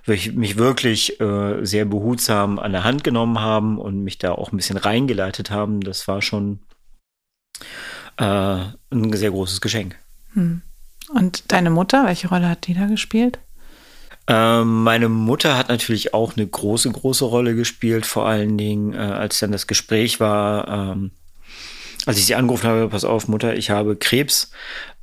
mich 0.07 0.59
wirklich 0.59 1.21
äh, 1.21 1.65
sehr 1.65 1.85
behutsam 1.85 2.59
an 2.59 2.73
der 2.73 2.83
Hand 2.83 3.05
genommen 3.05 3.41
haben 3.41 3.79
und 3.79 4.03
mich 4.03 4.19
da 4.19 4.33
auch 4.33 4.51
ein 4.51 4.57
bisschen 4.57 4.79
reingeleitet 4.79 5.51
haben, 5.51 5.81
das 5.81 6.09
war 6.09 6.23
schon 6.23 6.59
äh, 8.17 8.25
ein 8.91 9.13
sehr 9.13 9.31
großes 9.31 9.61
Geschenk. 9.61 9.97
Hm. 10.33 10.63
Und 11.15 11.53
deine 11.53 11.71
Mutter, 11.71 12.05
welche 12.07 12.29
Rolle 12.29 12.49
hat 12.49 12.67
die 12.67 12.75
da 12.75 12.87
gespielt? 12.87 13.39
Ähm, 14.29 14.83
meine 14.83 15.09
Mutter 15.09 15.57
hat 15.57 15.69
natürlich 15.69 16.13
auch 16.13 16.37
eine 16.37 16.47
große, 16.47 16.91
große 16.91 17.25
Rolle 17.25 17.55
gespielt, 17.55 18.07
vor 18.07 18.27
allen 18.27 18.59
Dingen, 18.59 18.93
äh, 18.93 18.97
als 18.97 19.39
dann 19.39 19.53
das 19.53 19.69
Gespräch 19.69 20.19
war, 20.19 20.67
ähm, 20.69 21.13
als 22.07 22.19
ich 22.19 22.27
sie 22.27 22.35
angerufen 22.35 22.69
habe, 22.69 22.89
pass 22.89 23.05
auf, 23.05 23.29
Mutter, 23.29 23.57
ich 23.57 23.71
habe 23.71 23.97
Krebs. 23.97 24.51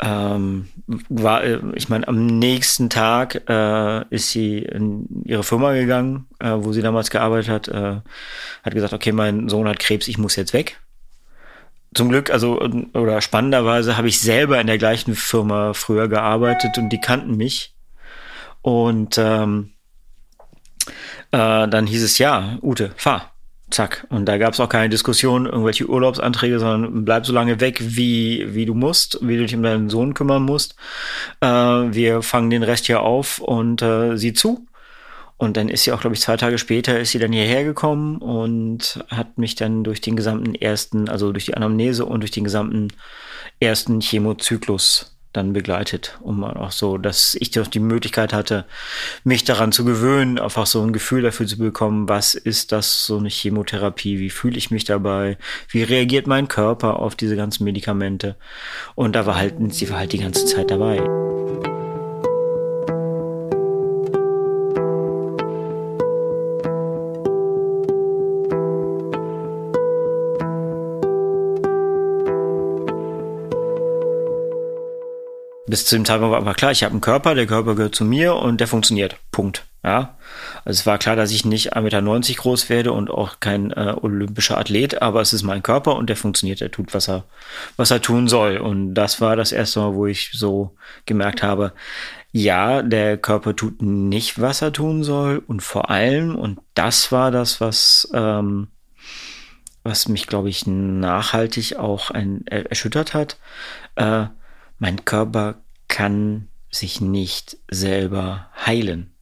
Ähm, 0.02 0.70
war, 1.08 1.44
äh, 1.44 1.60
ich 1.76 1.88
meine, 1.88 2.08
am 2.08 2.26
nächsten 2.26 2.90
Tag 2.90 3.50
äh, 3.50 4.06
ist 4.10 4.30
sie 4.32 4.60
in 4.60 5.08
ihre 5.24 5.44
Firma 5.44 5.74
gegangen, 5.74 6.28
wo 6.40 6.74
sie 6.74 6.82
damals 6.82 7.10
gearbeitet 7.10 7.50
hat, 7.50 7.68
hat 7.70 8.74
gesagt, 8.74 8.94
okay, 8.94 9.14
mein 9.14 9.48
Sohn 9.48 9.68
hat 9.68 9.80
Krebs, 9.80 10.10
ich 10.10 10.18
muss 10.18 10.36
jetzt 10.36 10.52
weg 10.52 10.78
zum 11.94 12.10
Glück, 12.10 12.30
also 12.30 12.60
oder 12.94 13.22
spannenderweise 13.22 13.98
habe 13.98 14.08
ich 14.08 14.20
selber 14.20 14.60
in 14.60 14.68
der 14.68 14.78
gleichen 14.78 15.16
Firma 15.16 15.74
früher 15.74 16.08
gearbeitet 16.08 16.78
und 16.78 16.90
die 16.90 17.02
kannten 17.02 17.36
mich. 17.36 17.76
Und 18.62 19.18
ähm, 19.18 19.72
äh, 21.32 21.68
dann 21.68 21.88
hieß 21.88 22.04
es 22.04 22.18
ja, 22.18 22.58
Ute, 22.62 22.92
fahr. 22.96 23.30
Zack. 23.70 24.06
Und 24.10 24.26
da 24.26 24.38
gab 24.38 24.54
es 24.54 24.60
auch 24.60 24.70
keine 24.70 24.90
Diskussion, 24.90 25.48
irgendwelche 25.48 25.88
Urlaubsanträge, 25.88 26.60
sondern 26.60 27.06
bleib 27.06 27.26
so 27.26 27.34
lange 27.34 27.60
weg, 27.60 27.80
wie, 27.82 28.54
wie 28.54 28.66
du 28.66 28.76
musst, 28.76 29.18
wie 29.22 29.36
du 29.36 29.44
dich 29.44 29.56
um 29.56 29.64
deinen 29.64 29.90
Sohn 29.90 30.14
kümmern 30.14 30.44
musst. 30.44 30.76
Äh, 31.42 31.48
wir 31.48 32.22
fangen 32.22 32.52
den 32.52 32.62
Rest 32.62 32.86
hier 32.86 33.02
auf 33.02 33.40
und 33.40 33.82
äh, 33.82 34.16
sieh 34.16 34.34
zu. 34.34 34.68
Und 35.44 35.58
dann 35.58 35.68
ist 35.68 35.84
sie 35.84 35.92
auch, 35.92 36.00
glaube 36.00 36.16
ich, 36.16 36.22
zwei 36.22 36.38
Tage 36.38 36.58
später 36.58 36.98
ist 36.98 37.12
sie 37.12 37.20
dann 37.20 37.34
hierher 37.34 37.66
gekommen 37.66 38.18
und 38.20 39.04
hat 39.10 39.38
mich 39.38 39.56
dann 39.56 39.84
durch 39.84 40.00
den 40.00 40.16
gesamten 40.16 40.56
ersten, 40.56 41.10
also 41.10 41.34
durch 41.34 41.44
die 41.46 41.54
Anamnese 41.54 42.06
und 42.06 42.22
durch 42.22 42.32
den 42.32 42.46
gesamten 42.46 42.88
ersten 43.60 44.00
Chemozyklus 44.00 45.18
dann 45.34 45.52
begleitet, 45.52 46.18
um 46.22 46.46
auch 46.46 46.72
so, 46.72 46.98
dass 46.98 47.36
ich 47.36 47.52
doch 47.52 47.68
die 47.68 47.82
Möglichkeit 47.82 48.32
hatte, 48.32 48.66
mich 49.26 49.44
daran 49.44 49.74
zu 49.74 49.84
gewöhnen, 49.84 50.40
einfach 50.40 50.66
so 50.66 50.82
ein 50.82 50.94
Gefühl 50.94 51.24
dafür 51.24 51.46
zu 51.46 51.58
bekommen, 51.58 52.08
was 52.08 52.36
ist 52.36 52.72
das, 52.72 53.06
so 53.06 53.18
eine 53.18 53.30
Chemotherapie, 53.30 54.20
wie 54.20 54.30
fühle 54.30 54.58
ich 54.58 54.72
mich 54.72 54.86
dabei, 54.86 55.38
wie 55.68 55.84
reagiert 55.84 56.26
mein 56.26 56.48
Körper 56.48 57.00
auf 57.00 57.16
diese 57.16 57.36
ganzen 57.36 57.66
Medikamente. 57.66 58.38
Und 58.96 59.14
da 59.14 59.26
war 59.26 59.36
halt, 59.36 59.56
sie 59.74 59.90
war 59.90 59.98
halt 59.98 60.14
die 60.14 60.20
ganze 60.20 60.46
Zeit 60.46 60.72
dabei. 60.72 61.33
Bis 75.74 75.88
zu 75.88 75.96
dem 75.96 76.06
Zeitpunkt 76.06 76.34
war 76.34 76.38
einfach 76.38 76.56
klar, 76.56 76.70
ich 76.70 76.84
habe 76.84 76.92
einen 76.92 77.02
Körper, 77.02 77.34
der 77.34 77.48
Körper 77.48 77.74
gehört 77.74 77.96
zu 77.96 78.06
mir 78.06 78.36
und 78.36 78.60
der 78.60 78.68
funktioniert. 78.68 79.16
Punkt. 79.32 79.66
Ja. 79.84 80.20
Also 80.66 80.82
es 80.82 80.86
war 80.86 81.00
klar, 81.00 81.16
dass 81.16 81.32
ich 81.32 81.46
nicht 81.46 81.76
1,90 81.76 81.82
Meter 81.82 82.42
groß 82.44 82.70
werde 82.70 82.92
und 82.92 83.10
auch 83.10 83.40
kein 83.40 83.72
äh, 83.72 83.96
olympischer 84.00 84.60
Athlet, 84.60 85.02
aber 85.02 85.22
es 85.22 85.34
ist 85.34 85.42
mein 85.42 85.64
Körper 85.64 85.96
und 85.96 86.12
der 86.12 86.16
funktioniert, 86.16 86.62
er 86.62 86.70
tut, 86.70 86.94
was 86.94 87.10
er, 87.10 87.24
was 87.76 87.90
er 87.90 88.04
tun 88.04 88.28
soll. 88.28 88.58
Und 88.58 88.94
das 88.94 89.20
war 89.20 89.36
das 89.36 89.52
erste 89.52 89.80
Mal, 89.80 89.96
wo 89.96 90.06
ich 90.06 90.30
so 90.34 90.76
gemerkt 91.08 91.42
habe, 91.42 91.74
ja, 92.32 92.84
der 92.84 93.18
Körper 93.18 93.56
tut 93.56 93.82
nicht, 93.82 94.40
was 94.40 94.62
er 94.62 94.74
tun 94.74 95.04
soll. 95.04 95.42
Und 95.48 95.64
vor 95.64 95.90
allem, 95.90 96.36
und 96.36 96.60
das 96.76 97.12
war 97.12 97.32
das, 97.32 97.62
was, 97.62 98.08
ähm, 98.14 98.68
was 99.82 100.08
mich, 100.08 100.28
glaube 100.28 100.50
ich, 100.50 100.68
nachhaltig 100.68 101.78
auch 101.78 102.12
ein, 102.12 102.46
erschüttert 102.46 103.16
hat. 103.16 103.40
Äh, 103.96 104.26
mein 104.78 105.06
Körper 105.06 105.63
kann 105.94 106.48
sich 106.72 107.02
nicht 107.02 107.56
selber 107.70 108.50
heilen. 108.66 109.14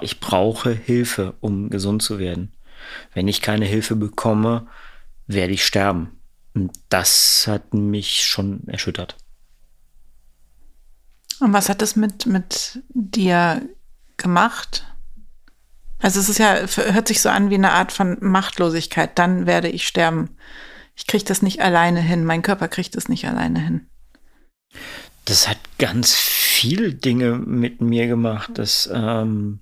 Ich 0.00 0.20
brauche 0.20 0.70
Hilfe, 0.70 1.34
um 1.40 1.70
gesund 1.70 2.04
zu 2.04 2.20
werden. 2.20 2.52
Wenn 3.12 3.26
ich 3.26 3.42
keine 3.42 3.64
Hilfe 3.64 3.96
bekomme, 3.96 4.68
werde 5.26 5.54
ich 5.54 5.66
sterben. 5.66 6.12
Und 6.54 6.70
das 6.88 7.48
hat 7.48 7.74
mich 7.74 8.24
schon 8.24 8.62
erschüttert. 8.68 9.16
Und 11.40 11.52
was 11.52 11.68
hat 11.68 11.82
das 11.82 11.96
mit, 11.96 12.26
mit 12.26 12.80
dir 12.90 13.68
gemacht? 14.16 14.86
Also 15.98 16.20
es 16.20 16.28
ist 16.28 16.38
ja, 16.38 16.64
hört 16.64 17.08
sich 17.08 17.20
so 17.20 17.28
an 17.28 17.50
wie 17.50 17.56
eine 17.56 17.72
Art 17.72 17.90
von 17.90 18.18
Machtlosigkeit. 18.20 19.18
Dann 19.18 19.46
werde 19.46 19.68
ich 19.68 19.88
sterben. 19.88 20.36
Ich 20.94 21.08
kriege 21.08 21.24
das 21.24 21.42
nicht 21.42 21.60
alleine 21.60 22.00
hin. 22.00 22.24
Mein 22.24 22.42
Körper 22.42 22.68
kriegt 22.68 22.94
das 22.94 23.08
nicht 23.08 23.26
alleine 23.26 23.58
hin. 23.58 23.88
Das 25.24 25.48
hat 25.48 25.58
ganz 25.78 26.14
viele 26.14 26.94
Dinge 26.94 27.32
mit 27.32 27.80
mir 27.80 28.06
gemacht. 28.06 28.50
Das, 28.54 28.88
ähm, 28.92 29.60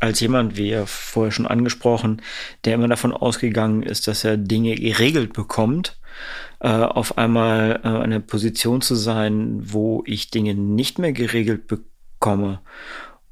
als 0.00 0.20
jemand, 0.20 0.56
wie 0.56 0.70
ja 0.70 0.86
vorher 0.86 1.32
schon 1.32 1.46
angesprochen, 1.46 2.20
der 2.64 2.74
immer 2.74 2.88
davon 2.88 3.12
ausgegangen 3.12 3.82
ist, 3.82 4.06
dass 4.06 4.24
er 4.24 4.36
Dinge 4.36 4.74
geregelt 4.74 5.32
bekommt, 5.32 5.98
äh, 6.60 6.68
auf 6.68 7.16
einmal 7.18 7.80
äh, 7.84 7.88
eine 7.88 8.20
Position 8.20 8.80
zu 8.80 8.94
sein, 8.94 9.60
wo 9.72 10.02
ich 10.06 10.30
Dinge 10.30 10.54
nicht 10.54 10.98
mehr 10.98 11.12
geregelt 11.12 11.66
bekomme 11.66 12.60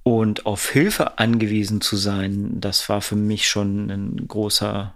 und 0.02 0.46
auf 0.46 0.70
Hilfe 0.70 1.18
angewiesen 1.18 1.80
zu 1.80 1.96
sein, 1.96 2.60
das 2.60 2.88
war 2.88 3.00
für 3.00 3.16
mich 3.16 3.48
schon 3.48 3.90
ein 3.90 4.28
großer, 4.28 4.94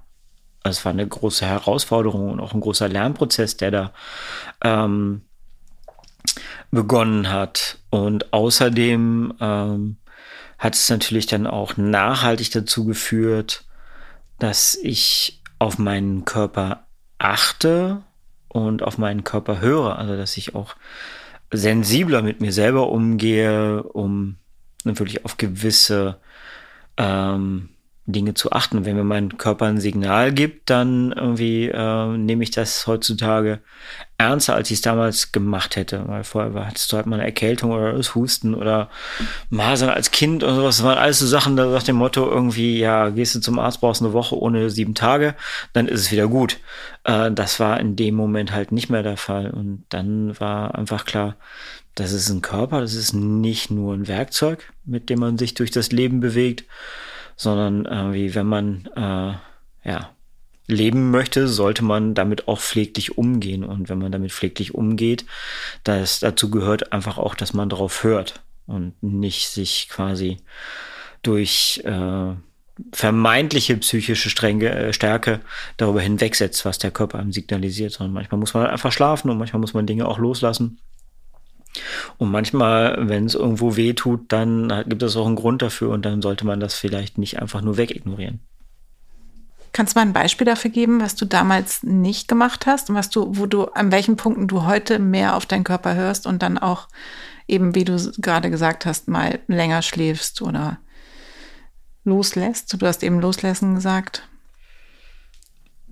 also 0.62 0.78
es 0.78 0.85
war 0.85 0.92
eine 0.92 1.06
große 1.06 1.46
Herausforderung 1.46 2.30
und 2.30 2.40
auch 2.40 2.54
ein 2.54 2.61
großer 2.61 2.88
Lernprozess, 2.88 3.56
der 3.56 3.70
da 3.70 3.92
ähm, 4.64 5.23
begonnen 6.71 7.30
hat. 7.30 7.78
Und 7.90 8.33
außerdem 8.33 9.35
ähm, 9.40 9.97
hat 10.59 10.75
es 10.75 10.88
natürlich 10.88 11.26
dann 11.26 11.47
auch 11.47 11.76
nachhaltig 11.76 12.50
dazu 12.50 12.85
geführt, 12.85 13.64
dass 14.38 14.75
ich 14.75 15.42
auf 15.59 15.78
meinen 15.78 16.25
Körper 16.25 16.87
achte 17.18 18.02
und 18.49 18.83
auf 18.83 18.99
meinen 18.99 19.25
Körper 19.25 19.61
höre. 19.61 19.99
Also 19.99 20.16
dass 20.16 20.37
ich 20.37 20.54
auch 20.54 20.76
sensibler 21.52 22.23
mit 22.23 22.40
mir 22.40 22.52
selber 22.52 22.90
umgehe, 22.90 23.83
um 23.83 24.37
natürlich 24.85 25.25
auf 25.25 25.37
gewisse 25.37 26.18
ähm, 26.97 27.71
Dinge 28.06 28.34
zu 28.34 28.52
achten. 28.52 28.84
Wenn 28.84 28.96
mir 28.96 29.04
mein 29.04 29.36
Körper 29.36 29.66
ein 29.66 29.80
Signal 29.80 30.32
gibt, 30.32 30.70
dann 30.70 31.12
irgendwie 31.12 31.66
äh, 31.66 32.16
nehme 32.16 32.44
ich 32.44 32.52
das 32.52 32.86
heutzutage 32.86 33.60
ernster, 34.18 34.54
als 34.54 34.70
ich 34.70 34.76
es 34.76 34.82
damals 34.82 35.32
gemacht 35.32 35.76
hätte. 35.76 36.04
Weil 36.06 36.25
vorher 36.25 36.54
war, 36.54 36.66
hattest 36.66 36.90
du 36.90 36.96
halt 36.96 37.06
mal 37.06 37.16
eine 37.16 37.25
Erkältung 37.25 37.72
oder 37.72 37.92
das 37.92 38.14
Husten 38.14 38.54
oder 38.54 38.88
Masern 39.50 39.90
als 39.90 40.12
Kind 40.12 40.44
oder 40.44 40.54
sowas. 40.54 40.76
Das 40.76 40.86
waren 40.86 40.98
alles 40.98 41.18
so 41.18 41.26
Sachen, 41.26 41.56
da 41.56 41.66
nach 41.66 41.82
dem 41.82 41.96
Motto 41.96 42.28
irgendwie, 42.28 42.78
ja, 42.78 43.10
gehst 43.10 43.34
du 43.34 43.40
zum 43.40 43.58
Arzt, 43.58 43.80
brauchst 43.80 44.02
eine 44.02 44.12
Woche 44.12 44.38
ohne 44.38 44.70
sieben 44.70 44.94
Tage, 44.94 45.34
dann 45.72 45.88
ist 45.88 46.00
es 46.00 46.12
wieder 46.12 46.28
gut. 46.28 46.58
Äh, 47.04 47.32
das 47.32 47.58
war 47.60 47.80
in 47.80 47.96
dem 47.96 48.14
Moment 48.14 48.52
halt 48.52 48.72
nicht 48.72 48.88
mehr 48.88 49.02
der 49.02 49.16
Fall. 49.16 49.50
Und 49.50 49.84
dann 49.88 50.38
war 50.38 50.76
einfach 50.76 51.04
klar, 51.04 51.36
das 51.96 52.12
ist 52.12 52.28
ein 52.28 52.42
Körper, 52.42 52.80
das 52.80 52.94
ist 52.94 53.14
nicht 53.14 53.70
nur 53.70 53.94
ein 53.94 54.06
Werkzeug, 54.06 54.72
mit 54.84 55.10
dem 55.10 55.18
man 55.18 55.38
sich 55.38 55.54
durch 55.54 55.70
das 55.70 55.92
Leben 55.92 56.20
bewegt, 56.20 56.64
sondern 57.37 57.85
irgendwie, 57.85 58.35
wenn 58.35 58.47
man 58.47 58.88
äh, 58.97 59.88
ja, 59.88 60.11
leben 60.66 61.11
möchte, 61.11 61.49
sollte 61.49 61.85
man 61.85 62.14
damit 62.14 62.49
auch 62.49 62.61
pfleglich 62.61 63.16
umgehen. 63.19 63.64
Und 63.64 63.88
wenn 63.88 63.99
man 63.99 64.12
damit 64.12 64.33
pfleglich 64.33 64.75
umgeht, 64.75 65.25
das, 65.85 66.21
dazu 66.21 66.50
gehört 66.50 66.93
einfach 66.93 67.19
auch, 67.19 67.35
dass 67.35 67.55
man 67.55 67.69
darauf 67.69 68.02
hört 68.02 68.43
und 68.66 69.00
nicht 69.02 69.49
sich 69.49 69.88
quasi 69.88 70.38
durch 71.23 71.83
äh, 71.85 72.35
vermeintliche 72.93 73.76
psychische 73.78 74.31
Strenge, 74.31 74.71
äh, 74.71 74.93
Stärke 74.93 75.40
darüber 75.76 76.00
hinwegsetzt, 76.00 76.64
was 76.64 76.78
der 76.78 76.90
Körper 76.90 77.19
einem 77.19 77.33
signalisiert, 77.33 77.93
sondern 77.93 78.14
manchmal 78.14 78.38
muss 78.38 78.55
man 78.55 78.66
einfach 78.66 78.93
schlafen 78.93 79.31
und 79.31 79.38
manchmal 79.38 79.61
muss 79.61 79.75
man 79.75 79.87
Dinge 79.87 80.07
auch 80.07 80.19
loslassen. 80.19 80.78
Und 82.18 82.30
manchmal, 82.30 83.09
wenn 83.09 83.26
es 83.26 83.35
irgendwo 83.35 83.76
weh 83.76 83.92
tut, 83.92 84.33
dann 84.33 84.85
gibt 84.87 85.02
es 85.02 85.16
auch 85.16 85.26
einen 85.26 85.37
Grund 85.37 85.62
dafür 85.62 85.90
und 85.90 86.04
dann 86.04 86.23
sollte 86.23 86.47
man 86.47 86.61
das 86.61 86.75
vielleicht 86.75 87.18
nicht 87.18 87.40
einfach 87.40 87.61
nur 87.61 87.76
wegignorieren. 87.76 88.40
Kannst 89.73 89.95
du 89.95 89.99
mal 89.99 90.06
ein 90.06 90.14
Beispiel 90.14 90.47
dafür 90.47 90.71
geben, 90.71 91.02
was 91.02 91.16
du 91.16 91.26
damals 91.26 91.83
nicht 91.83 92.28
gemacht 92.28 92.64
hast 92.64 92.88
und 92.88 92.97
was 92.97 93.11
du, 93.11 93.37
wo 93.37 93.45
du, 93.45 93.64
an 93.66 93.92
welchen 93.92 94.16
Punkten 94.16 94.49
du 94.49 94.64
heute 94.64 94.99
mehr 94.99 95.37
auf 95.37 95.45
deinen 95.45 95.64
Körper 95.64 95.95
hörst 95.95 96.26
und 96.26 96.42
dann 96.42 96.56
auch 96.56 96.88
eben, 97.47 97.75
wie 97.75 97.85
du 97.85 97.97
gerade 98.16 98.50
gesagt 98.50 98.87
hast, 98.87 99.09
mal 99.09 99.38
länger 99.49 99.83
schläfst 99.83 100.40
oder 100.40 100.78
loslässt? 102.04 102.80
Du 102.80 102.87
hast 102.87 103.02
eben 103.02 103.21
loslassen 103.21 103.75
gesagt. 103.75 104.26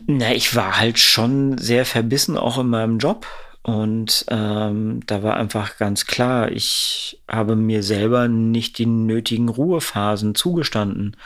Na, 0.07 0.33
ich 0.33 0.55
war 0.55 0.79
halt 0.79 0.99
schon 0.99 1.59
sehr 1.59 1.85
verbissen 1.85 2.37
auch 2.37 2.59
in 2.59 2.69
meinem 2.69 2.99
Job. 2.99 3.27
Und 3.65 4.27
ähm, 4.29 5.01
da 5.07 5.23
war 5.23 5.39
einfach 5.39 5.79
ganz 5.79 6.05
klar, 6.05 6.53
ich 6.53 7.19
habe 7.27 7.57
mir 7.57 7.83
selber 7.83 8.29
nicht 8.29 8.77
die 8.77 8.85
nötigen 8.85 9.49
Ruhephasen 9.49 10.35
zugestanden, 10.35 11.17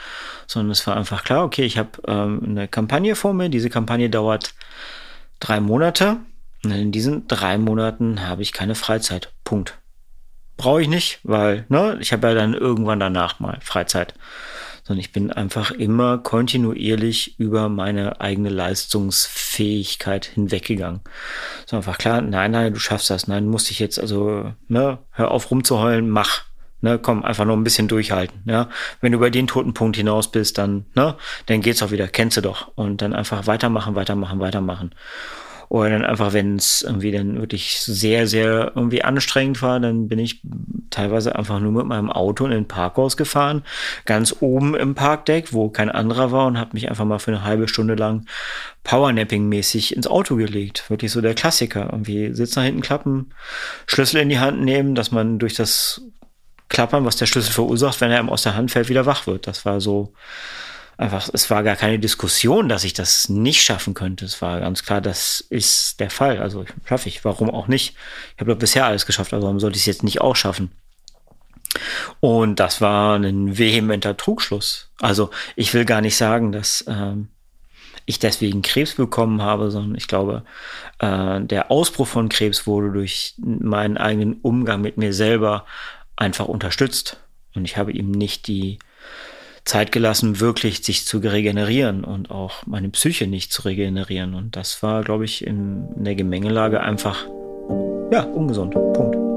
sondern 0.47 0.71
es 0.71 0.87
war 0.87 0.95
einfach 0.95 1.25
klar, 1.25 1.43
okay, 1.43 1.65
ich 1.65 1.77
habe 1.77 1.89
ähm, 2.07 2.41
eine 2.45 2.69
Kampagne 2.69 3.15
vor 3.15 3.33
mir, 3.33 3.49
diese 3.49 3.69
Kampagne 3.69 4.09
dauert 4.09 4.53
drei 5.41 5.59
Monate 5.59 6.15
und 6.63 6.71
in 6.71 6.93
diesen 6.93 7.27
drei 7.27 7.57
Monaten 7.57 8.25
habe 8.25 8.41
ich 8.41 8.53
keine 8.53 8.75
Freizeit. 8.75 9.33
Punkt. 9.43 9.77
Brauche 10.55 10.81
ich 10.81 10.87
nicht, 10.87 11.19
weil 11.23 11.65
ne, 11.67 11.97
ich 11.99 12.13
habe 12.13 12.29
ja 12.29 12.33
dann 12.35 12.53
irgendwann 12.53 13.01
danach 13.01 13.41
mal 13.41 13.59
Freizeit 13.61 14.13
sondern 14.89 15.01
ich 15.01 15.11
bin 15.11 15.31
einfach 15.31 15.69
immer 15.69 16.17
kontinuierlich 16.17 17.39
über 17.39 17.69
meine 17.69 18.21
eigene 18.21 18.49
Leistungsfähigkeit 18.49 20.25
hinweggegangen. 20.25 21.01
So 21.67 21.77
einfach 21.77 21.99
klar, 21.99 22.21
nein, 22.21 22.49
nein, 22.49 22.73
du 22.73 22.79
schaffst 22.79 23.11
das, 23.11 23.27
nein, 23.27 23.45
musst 23.45 23.69
dich 23.69 23.77
jetzt 23.77 23.99
also, 23.99 24.51
ne, 24.67 24.97
hör 25.11 25.29
auf 25.29 25.51
rumzuheulen, 25.51 26.09
mach. 26.09 26.45
Ne, 26.81 26.97
komm, 26.97 27.23
einfach 27.23 27.45
nur 27.45 27.55
ein 27.55 27.63
bisschen 27.63 27.87
durchhalten. 27.87 28.41
Ja, 28.45 28.69
wenn 28.99 29.11
du 29.11 29.19
über 29.19 29.29
den 29.29 29.45
toten 29.45 29.75
Punkt 29.75 29.95
hinaus 29.95 30.31
bist, 30.31 30.57
dann, 30.57 30.85
ne, 30.95 31.15
dann 31.45 31.61
geht's 31.61 31.83
auch 31.83 31.91
wieder. 31.91 32.07
Kennst 32.07 32.37
du 32.37 32.41
doch. 32.41 32.71
Und 32.73 33.03
dann 33.03 33.13
einfach 33.13 33.45
weitermachen, 33.45 33.93
weitermachen, 33.93 34.39
weitermachen. 34.39 34.95
Oder 35.69 35.91
dann 35.91 36.03
einfach, 36.03 36.33
wenn 36.33 36.55
es 36.55 36.81
irgendwie 36.81 37.11
dann 37.11 37.39
wirklich 37.39 37.79
sehr, 37.79 38.25
sehr 38.25 38.71
irgendwie 38.75 39.03
anstrengend 39.03 39.61
war, 39.61 39.79
dann 39.79 40.07
bin 40.07 40.17
ich 40.17 40.41
teilweise 40.89 41.35
einfach 41.35 41.59
nur 41.59 41.71
mit 41.71 41.85
meinem 41.85 42.11
Auto 42.11 42.45
in 42.45 42.51
den 42.51 42.67
Parkhaus 42.67 43.17
gefahren, 43.17 43.63
ganz 44.05 44.35
oben 44.39 44.75
im 44.75 44.95
Parkdeck, 44.95 45.53
wo 45.53 45.69
kein 45.69 45.91
anderer 45.91 46.31
war 46.31 46.47
und 46.47 46.57
habe 46.57 46.71
mich 46.73 46.89
einfach 46.89 47.05
mal 47.05 47.19
für 47.19 47.31
eine 47.31 47.43
halbe 47.43 47.67
Stunde 47.67 47.93
lang 47.93 48.25
Powernapping-mäßig 48.83 49.93
ins 49.93 50.07
Auto 50.07 50.35
gelegt. 50.37 50.89
Wirklich 50.89 51.11
so 51.11 51.21
der 51.21 51.35
Klassiker. 51.35 51.89
Irgendwie 51.91 52.33
Sitz 52.33 52.55
nach 52.55 52.63
hinten 52.63 52.81
klappen, 52.81 53.31
Schlüssel 53.85 54.21
in 54.21 54.29
die 54.29 54.39
Hand 54.39 54.61
nehmen, 54.61 54.95
dass 54.95 55.11
man 55.11 55.37
durch 55.37 55.53
das 55.53 56.01
Klappern, 56.69 57.05
was 57.05 57.15
der 57.15 57.27
Schlüssel 57.27 57.53
verursacht, 57.53 58.01
wenn 58.01 58.09
er 58.09 58.19
ihm 58.19 58.29
aus 58.29 58.41
der 58.41 58.55
Hand 58.55 58.71
fällt, 58.71 58.89
wieder 58.89 59.05
wach 59.05 59.27
wird. 59.27 59.45
Das 59.45 59.65
war 59.65 59.79
so 59.81 60.13
einfach, 60.99 61.29
es 61.31 61.49
war 61.49 61.63
gar 61.63 61.77
keine 61.77 61.97
Diskussion, 61.97 62.67
dass 62.67 62.83
ich 62.83 62.93
das 62.93 63.29
nicht 63.29 63.63
schaffen 63.63 63.93
könnte. 63.93 64.25
Es 64.25 64.41
war 64.41 64.59
ganz 64.59 64.83
klar, 64.83 64.99
das 64.99 65.39
ist 65.49 65.99
der 65.99 66.09
Fall. 66.09 66.39
Also 66.39 66.65
schaffe 66.85 67.07
ich. 67.07 67.23
Warum 67.23 67.49
auch 67.49 67.67
nicht? 67.67 67.95
Ich 68.35 68.41
habe 68.41 68.51
doch 68.51 68.59
bisher 68.59 68.85
alles 68.85 69.05
geschafft, 69.05 69.33
aber 69.33 69.43
warum 69.43 69.59
sollte 69.59 69.77
ich 69.77 69.83
es 69.83 69.87
jetzt 69.87 70.03
nicht 70.03 70.19
auch 70.19 70.35
schaffen? 70.35 70.71
Und 72.19 72.59
das 72.59 72.81
war 72.81 73.15
ein 73.15 73.57
vehementer 73.57 74.17
Trugschluss. 74.17 74.89
Also 74.99 75.29
ich 75.55 75.73
will 75.73 75.85
gar 75.85 76.01
nicht 76.01 76.17
sagen, 76.17 76.51
dass 76.51 76.83
ähm, 76.87 77.29
ich 78.05 78.19
deswegen 78.19 78.61
Krebs 78.61 78.95
bekommen 78.95 79.41
habe, 79.41 79.71
sondern 79.71 79.95
ich 79.95 80.07
glaube, 80.07 80.43
äh, 80.97 81.39
der 81.41 81.71
Ausbruch 81.71 82.07
von 82.07 82.27
Krebs 82.27 82.67
wurde 82.67 82.91
durch 82.91 83.35
meinen 83.37 83.97
eigenen 83.97 84.33
Umgang 84.41 84.81
mit 84.81 84.97
mir 84.97 85.13
selber 85.13 85.65
einfach 86.17 86.47
unterstützt. 86.47 87.21
Und 87.55 87.63
ich 87.63 87.77
habe 87.77 87.93
ihm 87.93 88.11
nicht 88.11 88.47
die 88.47 88.79
Zeit 89.65 89.91
gelassen, 89.91 90.39
wirklich 90.39 90.83
sich 90.83 91.05
zu 91.05 91.19
regenerieren 91.19 92.03
und 92.03 92.31
auch 92.31 92.65
meine 92.65 92.89
Psyche 92.89 93.27
nicht 93.27 93.53
zu 93.53 93.63
regenerieren. 93.63 94.33
Und 94.33 94.55
das 94.55 94.81
war, 94.83 95.03
glaube 95.03 95.25
ich, 95.25 95.45
in, 95.45 95.87
der 96.03 96.15
Gemengelage 96.15 96.81
einfach, 96.81 97.27
ja, 98.11 98.23
ungesund. 98.23 98.73
Punkt. 98.73 99.28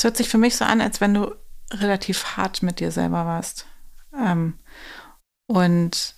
Es 0.00 0.04
hört 0.04 0.16
sich 0.16 0.30
für 0.30 0.38
mich 0.38 0.56
so 0.56 0.64
an, 0.64 0.80
als 0.80 1.02
wenn 1.02 1.12
du 1.12 1.36
relativ 1.70 2.38
hart 2.38 2.62
mit 2.62 2.80
dir 2.80 2.90
selber 2.90 3.26
warst. 3.26 3.66
Ähm, 4.18 4.54
und 5.46 6.14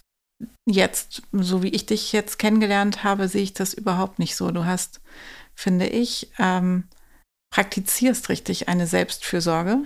jetzt, 0.67 1.23
so 1.33 1.65
wie 1.65 1.71
ich 1.71 1.85
dich 1.85 2.13
jetzt 2.13 2.39
kennengelernt 2.39 3.03
habe, 3.03 3.27
sehe 3.27 3.43
ich 3.43 3.55
das 3.55 3.75
überhaupt 3.75 4.21
nicht 4.21 4.37
so. 4.37 4.53
Du 4.53 4.67
hast, 4.67 5.01
finde 5.57 5.89
ich, 5.89 6.31
ähm, 6.39 6.85
praktizierst 7.51 8.29
richtig 8.29 8.69
eine 8.69 8.87
Selbstfürsorge, 8.87 9.79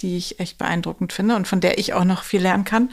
die 0.00 0.16
ich 0.16 0.40
echt 0.40 0.56
beeindruckend 0.56 1.12
finde 1.12 1.36
und 1.36 1.46
von 1.46 1.60
der 1.60 1.76
ich 1.76 1.92
auch 1.92 2.04
noch 2.04 2.22
viel 2.22 2.40
lernen 2.40 2.64
kann. 2.64 2.90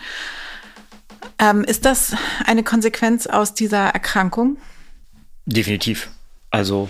Ähm, 1.39 1.63
ist 1.63 1.85
das 1.85 2.17
eine 2.45 2.63
Konsequenz 2.63 3.27
aus 3.27 3.53
dieser 3.53 3.91
Erkrankung? 3.91 4.57
Definitiv. 5.45 6.09
Also 6.51 6.89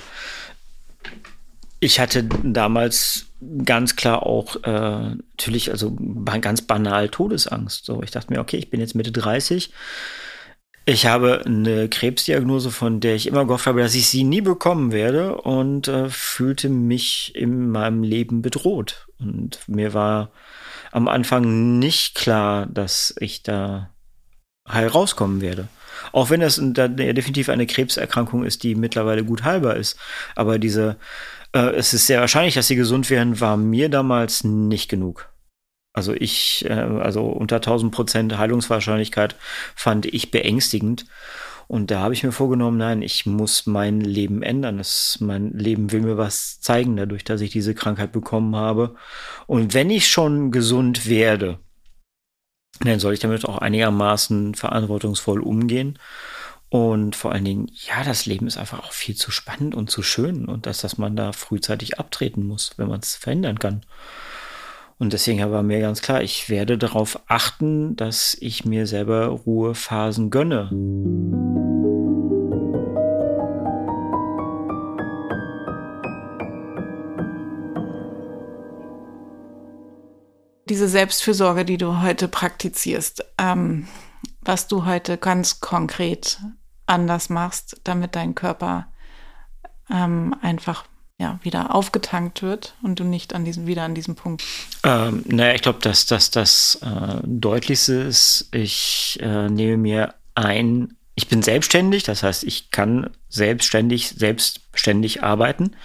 ich 1.85 1.99
hatte 1.99 2.23
damals 2.23 3.27
ganz 3.63 3.95
klar 3.95 4.25
auch 4.25 4.55
äh, 4.63 5.15
natürlich, 5.15 5.69
also 5.69 5.95
ganz 6.41 6.63
banal 6.63 7.09
Todesangst. 7.09 7.85
So, 7.85 8.01
ich 8.01 8.11
dachte 8.11 8.33
mir, 8.33 8.39
okay, 8.39 8.57
ich 8.57 8.71
bin 8.71 8.79
jetzt 8.79 8.95
Mitte 8.95 9.11
30. 9.11 9.71
Ich 10.87 11.05
habe 11.05 11.43
eine 11.45 11.87
Krebsdiagnose, 11.87 12.71
von 12.71 12.99
der 12.99 13.15
ich 13.15 13.27
immer 13.27 13.45
gehofft 13.45 13.67
habe, 13.67 13.81
dass 13.81 13.95
ich 13.95 14.07
sie 14.07 14.23
nie 14.23 14.41
bekommen 14.41 14.91
werde 14.91 15.37
und 15.37 15.87
äh, 15.87 16.09
fühlte 16.09 16.69
mich 16.69 17.33
in 17.35 17.69
meinem 17.69 18.03
Leben 18.03 18.41
bedroht. 18.41 19.07
Und 19.19 19.59
mir 19.67 19.93
war 19.93 20.31
am 20.91 21.07
Anfang 21.07 21.79
nicht 21.79 22.15
klar, 22.15 22.65
dass 22.65 23.15
ich 23.19 23.43
da 23.43 23.91
heil 24.67 24.87
rauskommen 24.87 25.41
werde. 25.41 25.67
Auch 26.11 26.29
wenn 26.29 26.39
das 26.39 26.55
definitiv 26.57 27.49
eine 27.49 27.67
Krebserkrankung 27.67 28.43
ist, 28.43 28.63
die 28.63 28.75
mittlerweile 28.75 29.23
gut 29.23 29.43
heilbar 29.43 29.75
ist. 29.75 29.97
Aber 30.35 30.59
diese 30.59 30.97
äh, 31.55 31.71
es 31.75 31.93
ist 31.93 32.05
sehr 32.05 32.19
wahrscheinlich, 32.19 32.53
dass 32.53 32.67
sie 32.67 32.75
gesund 32.75 33.09
werden, 33.09 33.39
war 33.39 33.57
mir 33.57 33.89
damals 33.89 34.43
nicht 34.43 34.89
genug. 34.89 35.29
Also 35.93 36.13
ich, 36.13 36.65
äh, 36.65 36.73
also 36.73 37.25
unter 37.25 37.57
1000 37.57 37.91
Prozent 37.93 38.37
Heilungswahrscheinlichkeit 38.37 39.35
fand 39.75 40.05
ich 40.05 40.29
beängstigend. 40.29 41.05
Und 41.67 41.89
da 41.89 42.01
habe 42.01 42.13
ich 42.13 42.23
mir 42.23 42.31
vorgenommen, 42.31 42.77
nein, 42.77 43.01
ich 43.01 43.25
muss 43.25 43.65
mein 43.65 44.01
Leben 44.01 44.43
ändern. 44.43 44.77
Das, 44.77 45.17
mein 45.19 45.51
Leben 45.51 45.91
will 45.91 46.01
mir 46.01 46.17
was 46.17 46.59
zeigen, 46.59 46.95
dadurch, 46.95 47.23
dass 47.23 47.41
ich 47.41 47.49
diese 47.49 47.73
Krankheit 47.73 48.11
bekommen 48.11 48.55
habe. 48.55 48.95
Und 49.47 49.73
wenn 49.73 49.89
ich 49.89 50.07
schon 50.07 50.51
gesund 50.51 51.07
werde, 51.09 51.57
dann 52.81 52.99
soll 52.99 53.13
ich 53.13 53.19
damit 53.19 53.45
auch 53.45 53.57
einigermaßen 53.57 54.53
verantwortungsvoll 54.53 55.41
umgehen. 55.41 55.97
Und 56.69 57.15
vor 57.15 57.31
allen 57.31 57.45
Dingen, 57.45 57.71
ja, 57.73 58.03
das 58.03 58.25
Leben 58.25 58.47
ist 58.47 58.57
einfach 58.57 58.79
auch 58.79 58.91
viel 58.91 59.15
zu 59.15 59.31
spannend 59.31 59.75
und 59.75 59.89
zu 59.89 60.01
schön 60.01 60.45
und 60.45 60.65
dass, 60.65 60.81
dass 60.81 60.97
man 60.97 61.15
da 61.15 61.31
frühzeitig 61.31 61.99
abtreten 61.99 62.45
muss, 62.45 62.73
wenn 62.77 62.87
man 62.87 62.99
es 62.99 63.15
verhindern 63.15 63.59
kann. 63.59 63.85
Und 64.97 65.11
deswegen 65.11 65.39
war 65.51 65.61
mir 65.61 65.81
ganz 65.81 66.01
klar, 66.01 66.21
ich 66.21 66.49
werde 66.49 66.77
darauf 66.77 67.19
achten, 67.27 67.97
dass 67.97 68.35
ich 68.39 68.63
mir 68.63 68.87
selber 68.87 69.27
Ruhephasen 69.27 70.29
gönne. 70.29 70.69
Diese 80.69 80.87
Selbstfürsorge, 80.87 81.65
die 81.65 81.77
du 81.77 82.01
heute 82.01 82.27
praktizierst, 82.27 83.23
ähm, 83.37 83.87
was 84.45 84.67
du 84.67 84.85
heute 84.85 85.17
ganz 85.17 85.59
konkret 85.59 86.39
anders 86.85 87.29
machst, 87.29 87.81
damit 87.83 88.15
dein 88.15 88.35
Körper 88.35 88.87
ähm, 89.89 90.35
einfach 90.41 90.85
ja, 91.17 91.39
wieder 91.43 91.73
aufgetankt 91.73 92.41
wird 92.41 92.75
und 92.81 92.99
du 92.99 93.03
nicht 93.03 93.33
an 93.33 93.45
diesem, 93.45 93.67
wieder 93.67 93.83
an 93.83 93.95
diesem 93.95 94.15
Punkt. 94.15 94.43
Ähm, 94.83 95.23
naja, 95.25 95.53
ich 95.53 95.61
glaube, 95.61 95.79
dass, 95.81 96.05
dass 96.05 96.29
das 96.29 96.79
äh, 96.81 97.19
Deutlichste 97.23 97.93
ist, 97.93 98.49
ich 98.51 99.17
äh, 99.21 99.49
nehme 99.49 99.77
mir 99.77 100.15
ein, 100.35 100.97
ich 101.15 101.27
bin 101.29 101.41
selbstständig, 101.41 102.03
das 102.03 102.23
heißt, 102.23 102.43
ich 102.43 102.69
kann 102.71 103.09
selbstständig, 103.29 104.09
selbstständig 104.09 105.23
arbeiten, 105.23 105.75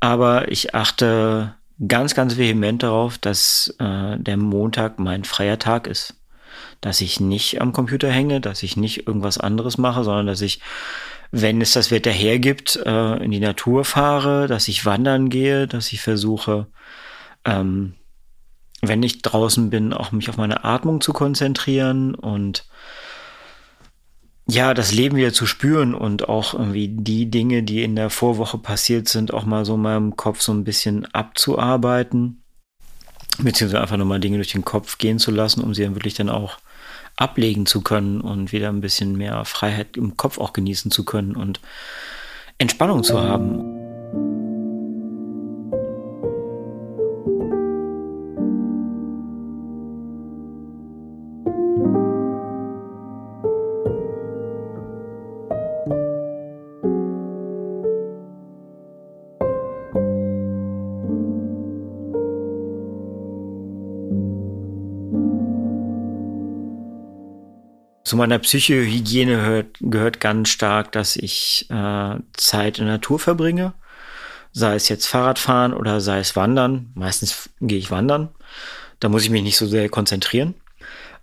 aber 0.00 0.50
ich 0.50 0.74
achte 0.74 1.54
ganz, 1.86 2.14
ganz 2.14 2.38
vehement 2.38 2.82
darauf, 2.82 3.18
dass 3.18 3.74
äh, 3.78 4.16
der 4.18 4.38
Montag 4.38 4.98
mein 4.98 5.24
freier 5.24 5.58
Tag 5.58 5.86
ist. 5.86 6.14
Dass 6.80 7.00
ich 7.00 7.20
nicht 7.20 7.60
am 7.60 7.72
Computer 7.72 8.10
hänge, 8.10 8.40
dass 8.40 8.62
ich 8.62 8.76
nicht 8.76 9.06
irgendwas 9.06 9.38
anderes 9.38 9.78
mache, 9.78 10.04
sondern 10.04 10.26
dass 10.26 10.40
ich, 10.40 10.60
wenn 11.30 11.60
es 11.60 11.72
das 11.72 11.90
Wetter 11.90 12.10
hergibt, 12.10 12.76
äh, 12.84 13.16
in 13.22 13.30
die 13.30 13.40
Natur 13.40 13.84
fahre, 13.84 14.46
dass 14.46 14.68
ich 14.68 14.84
wandern 14.84 15.28
gehe, 15.28 15.66
dass 15.66 15.92
ich 15.92 16.00
versuche, 16.00 16.66
ähm, 17.44 17.94
wenn 18.82 19.02
ich 19.02 19.22
draußen 19.22 19.70
bin, 19.70 19.92
auch 19.92 20.12
mich 20.12 20.28
auf 20.28 20.36
meine 20.36 20.64
Atmung 20.64 21.00
zu 21.00 21.12
konzentrieren 21.12 22.14
und 22.14 22.66
ja, 24.48 24.74
das 24.74 24.92
Leben 24.92 25.16
wieder 25.16 25.32
zu 25.32 25.44
spüren 25.44 25.94
und 25.94 26.28
auch 26.28 26.54
irgendwie 26.54 26.88
die 26.88 27.30
Dinge, 27.30 27.64
die 27.64 27.82
in 27.82 27.96
der 27.96 28.10
Vorwoche 28.10 28.58
passiert 28.58 29.08
sind, 29.08 29.34
auch 29.34 29.44
mal 29.44 29.64
so 29.64 29.74
in 29.74 29.82
meinem 29.82 30.16
Kopf 30.16 30.40
so 30.40 30.52
ein 30.52 30.62
bisschen 30.62 31.04
abzuarbeiten, 31.06 32.44
beziehungsweise 33.38 33.82
einfach 33.82 33.96
nochmal 33.96 34.20
Dinge 34.20 34.36
durch 34.36 34.52
den 34.52 34.64
Kopf 34.64 34.98
gehen 34.98 35.18
zu 35.18 35.32
lassen, 35.32 35.64
um 35.64 35.74
sie 35.74 35.82
dann 35.82 35.96
wirklich 35.96 36.14
dann 36.14 36.28
auch 36.28 36.58
ablegen 37.16 37.66
zu 37.66 37.80
können 37.80 38.20
und 38.20 38.52
wieder 38.52 38.68
ein 38.68 38.80
bisschen 38.80 39.16
mehr 39.16 39.44
Freiheit 39.44 39.96
im 39.96 40.16
Kopf 40.16 40.38
auch 40.38 40.52
genießen 40.52 40.90
zu 40.90 41.04
können 41.04 41.34
und 41.34 41.60
Entspannung 42.58 43.02
zu 43.02 43.20
haben. 43.20 43.75
Meiner 68.16 68.38
Psychohygiene 68.38 69.36
gehört, 69.36 69.76
gehört 69.80 70.20
ganz 70.20 70.48
stark, 70.48 70.92
dass 70.92 71.16
ich 71.16 71.66
äh, 71.70 72.16
Zeit 72.32 72.78
in 72.78 72.86
der 72.86 72.94
Natur 72.94 73.18
verbringe. 73.18 73.74
Sei 74.52 74.74
es 74.74 74.88
jetzt 74.88 75.06
Fahrradfahren 75.06 75.74
oder 75.74 76.00
sei 76.00 76.18
es 76.18 76.34
Wandern. 76.34 76.90
Meistens 76.94 77.50
gehe 77.60 77.78
ich 77.78 77.90
wandern. 77.90 78.30
Da 79.00 79.08
muss 79.08 79.24
ich 79.24 79.30
mich 79.30 79.42
nicht 79.42 79.58
so 79.58 79.66
sehr 79.66 79.88
konzentrieren. 79.90 80.54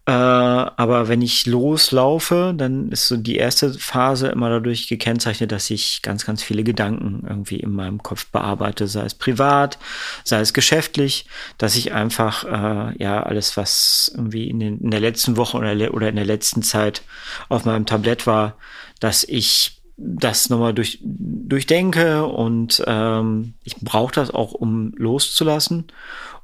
Äh, 0.06 0.12
aber 0.12 1.08
wenn 1.08 1.22
ich 1.22 1.46
loslaufe, 1.46 2.54
dann 2.58 2.89
ist 2.89 3.08
so 3.08 3.16
die 3.16 3.38
erste 3.38 3.74
Phase 3.74 4.28
immer 4.28 4.50
dadurch 4.50 4.89
gekennzeichnet, 4.89 5.54
dass 5.54 5.70
ich 5.70 6.02
ganz, 6.02 6.26
ganz 6.26 6.44
viele 6.44 6.66
Gedanken 6.66 7.26
irgendwie 7.26 7.62
in 7.62 7.72
meinem 7.72 8.04
Kopf 8.04 8.26
bearbeite, 8.28 8.88
sei 8.88 9.06
es 9.06 9.13
privat, 9.13 9.78
sei 10.26 10.42
es 10.42 10.54
geschäftlich, 10.54 11.26
dass 11.58 11.78
ich 11.78 11.94
einfach 11.94 12.44
äh, 12.44 13.02
ja 13.02 13.24
alles, 13.24 13.56
was 13.56 14.12
irgendwie 14.13 14.50
in, 14.50 14.60
den, 14.60 14.82
in 14.82 14.92
der 14.92 15.00
letzten 15.00 15.38
Woche 15.38 15.58
oder, 15.58 15.94
oder 15.94 16.10
in 16.10 16.18
der 16.18 16.26
letzten 16.26 16.63
Zeit 16.63 17.02
auf 17.48 17.63
meinem 17.63 17.86
Tablett 17.86 18.28
war, 18.28 18.58
dass 19.00 19.24
ich 19.24 19.83
das 19.95 20.49
nochmal 20.49 20.73
durch, 20.73 20.99
durchdenke 21.03 22.25
und 22.25 22.84
ähm, 22.88 23.53
ich 23.63 23.75
brauche 23.77 24.13
das 24.13 24.32
auch, 24.32 24.53
um 24.53 24.91
loszulassen. 24.95 25.88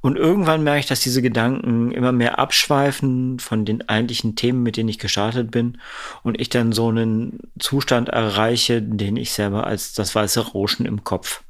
Und 0.02 0.18
irgendwann 0.18 0.64
merke 0.64 0.80
ich, 0.80 0.86
dass 0.86 1.02
diese 1.02 1.22
Gedanken 1.22 1.92
immer 1.92 2.14
mehr 2.14 2.40
abschweifen 2.40 3.40
von 3.40 3.66
den 3.66 3.90
eigentlichen 3.90 4.36
Themen, 4.36 4.64
mit 4.64 4.78
denen 4.78 4.88
ich 4.88 5.00
gestartet 5.00 5.52
bin. 5.52 5.78
Und 6.24 6.40
ich 6.40 6.48
dann 6.50 6.72
so 6.72 6.88
einen 6.88 7.40
Zustand 7.60 8.08
erreiche, 8.08 8.82
den 8.82 9.18
ich 9.18 9.34
selber 9.34 9.68
als 9.68 9.94
das 9.94 10.16
weiße 10.16 10.52
Rauschen 10.52 10.86
im 10.86 11.04
Kopf 11.04 11.44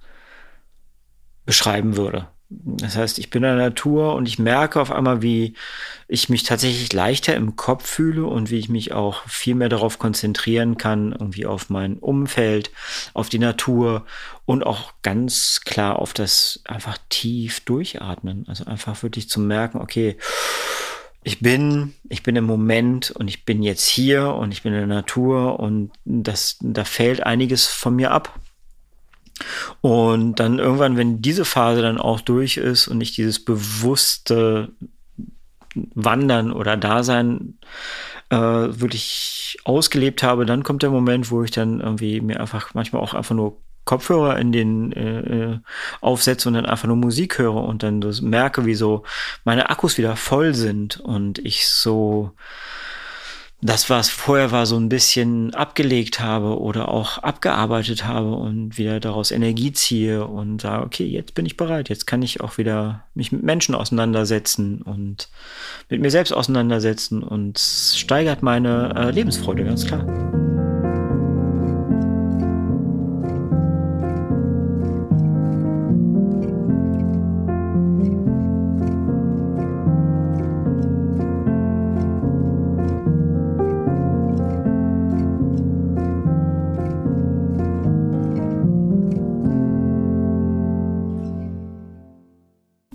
beschreiben 1.45 1.95
würde. 1.95 2.27
Das 2.51 2.95
heißt, 2.95 3.19
ich 3.19 3.29
bin 3.29 3.43
in 3.43 3.55
der 3.55 3.69
Natur 3.69 4.15
und 4.15 4.27
ich 4.27 4.39
merke 4.39 4.81
auf 4.81 4.91
einmal, 4.91 5.21
wie 5.21 5.53
ich 6.07 6.29
mich 6.29 6.41
tatsächlich 6.41 6.91
leichter 6.91 7.35
im 7.35 7.55
Kopf 7.55 7.85
fühle 7.85 8.25
und 8.25 8.49
wie 8.49 8.57
ich 8.57 8.69
mich 8.69 8.91
auch 8.91 9.27
viel 9.27 9.53
mehr 9.53 9.69
darauf 9.69 9.99
konzentrieren 9.99 10.77
kann, 10.77 11.11
irgendwie 11.11 11.45
auf 11.45 11.69
mein 11.69 11.99
Umfeld, 11.99 12.71
auf 13.13 13.29
die 13.29 13.37
Natur 13.37 14.05
und 14.45 14.65
auch 14.65 14.93
ganz 15.03 15.61
klar 15.63 15.99
auf 15.99 16.13
das 16.13 16.61
einfach 16.65 16.97
tief 17.09 17.59
durchatmen. 17.59 18.45
Also 18.47 18.65
einfach 18.65 19.03
wirklich 19.03 19.29
zu 19.29 19.39
merken, 19.39 19.77
okay, 19.77 20.17
ich 21.23 21.41
bin, 21.41 21.93
ich 22.09 22.23
bin 22.23 22.35
im 22.35 22.45
Moment 22.45 23.11
und 23.11 23.27
ich 23.27 23.45
bin 23.45 23.61
jetzt 23.61 23.85
hier 23.85 24.33
und 24.33 24.51
ich 24.51 24.63
bin 24.63 24.73
in 24.73 24.79
der 24.79 24.87
Natur 24.87 25.59
und 25.59 25.91
das, 26.03 26.57
da 26.61 26.83
fällt 26.83 27.23
einiges 27.23 27.67
von 27.67 27.95
mir 27.95 28.09
ab. 28.09 28.39
Und 29.81 30.39
dann 30.39 30.59
irgendwann, 30.59 30.97
wenn 30.97 31.21
diese 31.21 31.45
Phase 31.45 31.81
dann 31.81 31.97
auch 31.97 32.21
durch 32.21 32.57
ist 32.57 32.87
und 32.87 33.01
ich 33.01 33.13
dieses 33.13 33.43
bewusste 33.43 34.71
Wandern 35.75 36.51
oder 36.51 36.77
Dasein 36.77 37.57
äh, 38.29 38.37
wirklich 38.37 39.57
ausgelebt 39.63 40.23
habe, 40.23 40.45
dann 40.45 40.63
kommt 40.63 40.83
der 40.83 40.89
Moment, 40.89 41.31
wo 41.31 41.43
ich 41.43 41.51
dann 41.51 41.79
irgendwie 41.79 42.21
mir 42.21 42.39
einfach 42.39 42.73
manchmal 42.73 43.01
auch 43.01 43.13
einfach 43.13 43.35
nur 43.35 43.57
Kopfhörer 43.85 44.37
in 44.37 44.51
den 44.51 44.91
äh, 44.91 45.19
äh 45.19 45.59
aufsetze 46.01 46.47
und 46.47 46.53
dann 46.53 46.65
einfach 46.65 46.87
nur 46.87 46.97
Musik 46.97 47.39
höre 47.39 47.55
und 47.55 47.81
dann 47.81 48.03
merke, 48.21 48.65
wie 48.65 48.75
so 48.75 49.03
meine 49.45 49.69
Akkus 49.69 49.97
wieder 49.97 50.15
voll 50.15 50.53
sind 50.53 50.99
und 50.99 51.39
ich 51.39 51.67
so 51.67 52.33
das, 53.61 53.89
was 53.89 54.09
vorher 54.09 54.51
war, 54.51 54.65
so 54.65 54.77
ein 54.77 54.87
bisschen 54.87 55.53
abgelegt 55.53 56.21
habe 56.21 56.59
oder 56.59 56.89
auch 56.89 57.17
abgearbeitet 57.17 58.05
habe 58.05 58.31
und 58.31 58.77
wieder 58.77 58.99
daraus 59.01 59.31
Energie 59.31 59.73
ziehe 59.73 60.25
und 60.25 60.61
sage, 60.61 60.85
okay, 60.85 61.05
jetzt 61.05 61.33
bin 61.33 61.45
ich 61.45 61.57
bereit, 61.57 61.89
jetzt 61.89 62.07
kann 62.07 62.21
ich 62.21 62.39
auch 62.39 62.57
wieder 62.57 63.03
mich 63.15 63.31
mit 63.33 63.43
Menschen 63.43 63.75
auseinandersetzen 63.75 64.81
und 64.81 65.29
mit 65.89 66.01
mir 66.01 66.11
selbst 66.11 66.31
auseinandersetzen 66.31 67.21
und 67.21 67.59
steigert 67.59 68.43
meine 68.43 68.93
äh, 68.95 69.11
Lebensfreude, 69.11 69.65
ganz 69.65 69.85
klar. 69.85 70.48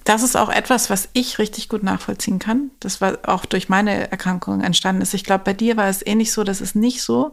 Das 0.04 0.22
ist 0.22 0.36
auch 0.36 0.50
etwas, 0.50 0.90
was 0.90 1.08
ich 1.14 1.38
richtig 1.38 1.68
gut 1.68 1.82
nachvollziehen 1.82 2.38
kann. 2.38 2.70
Das 2.80 3.00
war 3.00 3.18
auch 3.26 3.46
durch 3.46 3.68
meine 3.68 4.10
Erkrankung 4.10 4.60
entstanden 4.60 5.02
ist. 5.02 5.14
Ich 5.14 5.24
glaube, 5.24 5.44
bei 5.44 5.54
dir 5.54 5.76
war 5.76 5.88
es 5.88 6.06
ähnlich 6.06 6.32
so, 6.32 6.44
dass 6.44 6.60
es 6.60 6.74
nicht 6.74 7.02
so, 7.02 7.30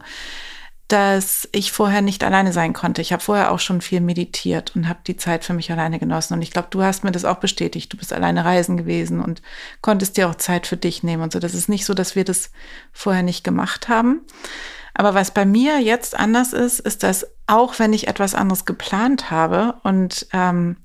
dass 0.88 1.48
ich 1.52 1.72
vorher 1.72 2.02
nicht 2.02 2.24
alleine 2.24 2.52
sein 2.52 2.72
konnte. 2.72 3.00
Ich 3.00 3.12
habe 3.12 3.22
vorher 3.22 3.52
auch 3.52 3.60
schon 3.60 3.80
viel 3.80 4.00
meditiert 4.00 4.74
und 4.74 4.88
habe 4.88 5.00
die 5.06 5.16
Zeit 5.16 5.44
für 5.44 5.54
mich 5.54 5.70
alleine 5.70 5.98
genossen. 5.98 6.34
Und 6.34 6.42
ich 6.42 6.50
glaube, 6.50 6.68
du 6.70 6.82
hast 6.82 7.04
mir 7.04 7.12
das 7.12 7.24
auch 7.24 7.38
bestätigt. 7.38 7.92
Du 7.92 7.96
bist 7.96 8.12
alleine 8.12 8.44
reisen 8.44 8.76
gewesen 8.76 9.20
und 9.20 9.42
konntest 9.80 10.16
dir 10.16 10.28
auch 10.28 10.34
Zeit 10.34 10.66
für 10.66 10.76
dich 10.76 11.02
nehmen 11.02 11.22
und 11.22 11.32
so. 11.32 11.38
Das 11.38 11.54
ist 11.54 11.68
nicht 11.68 11.84
so, 11.84 11.94
dass 11.94 12.16
wir 12.16 12.24
das 12.24 12.50
vorher 12.92 13.22
nicht 13.22 13.44
gemacht 13.44 13.88
haben. 13.88 14.22
Aber 14.94 15.14
was 15.14 15.30
bei 15.30 15.46
mir 15.46 15.80
jetzt 15.80 16.18
anders 16.18 16.52
ist, 16.52 16.80
ist, 16.80 17.02
dass 17.02 17.26
auch 17.46 17.78
wenn 17.78 17.92
ich 17.92 18.08
etwas 18.08 18.34
anderes 18.34 18.64
geplant 18.64 19.30
habe 19.30 19.76
und 19.84 20.26
ähm, 20.32 20.76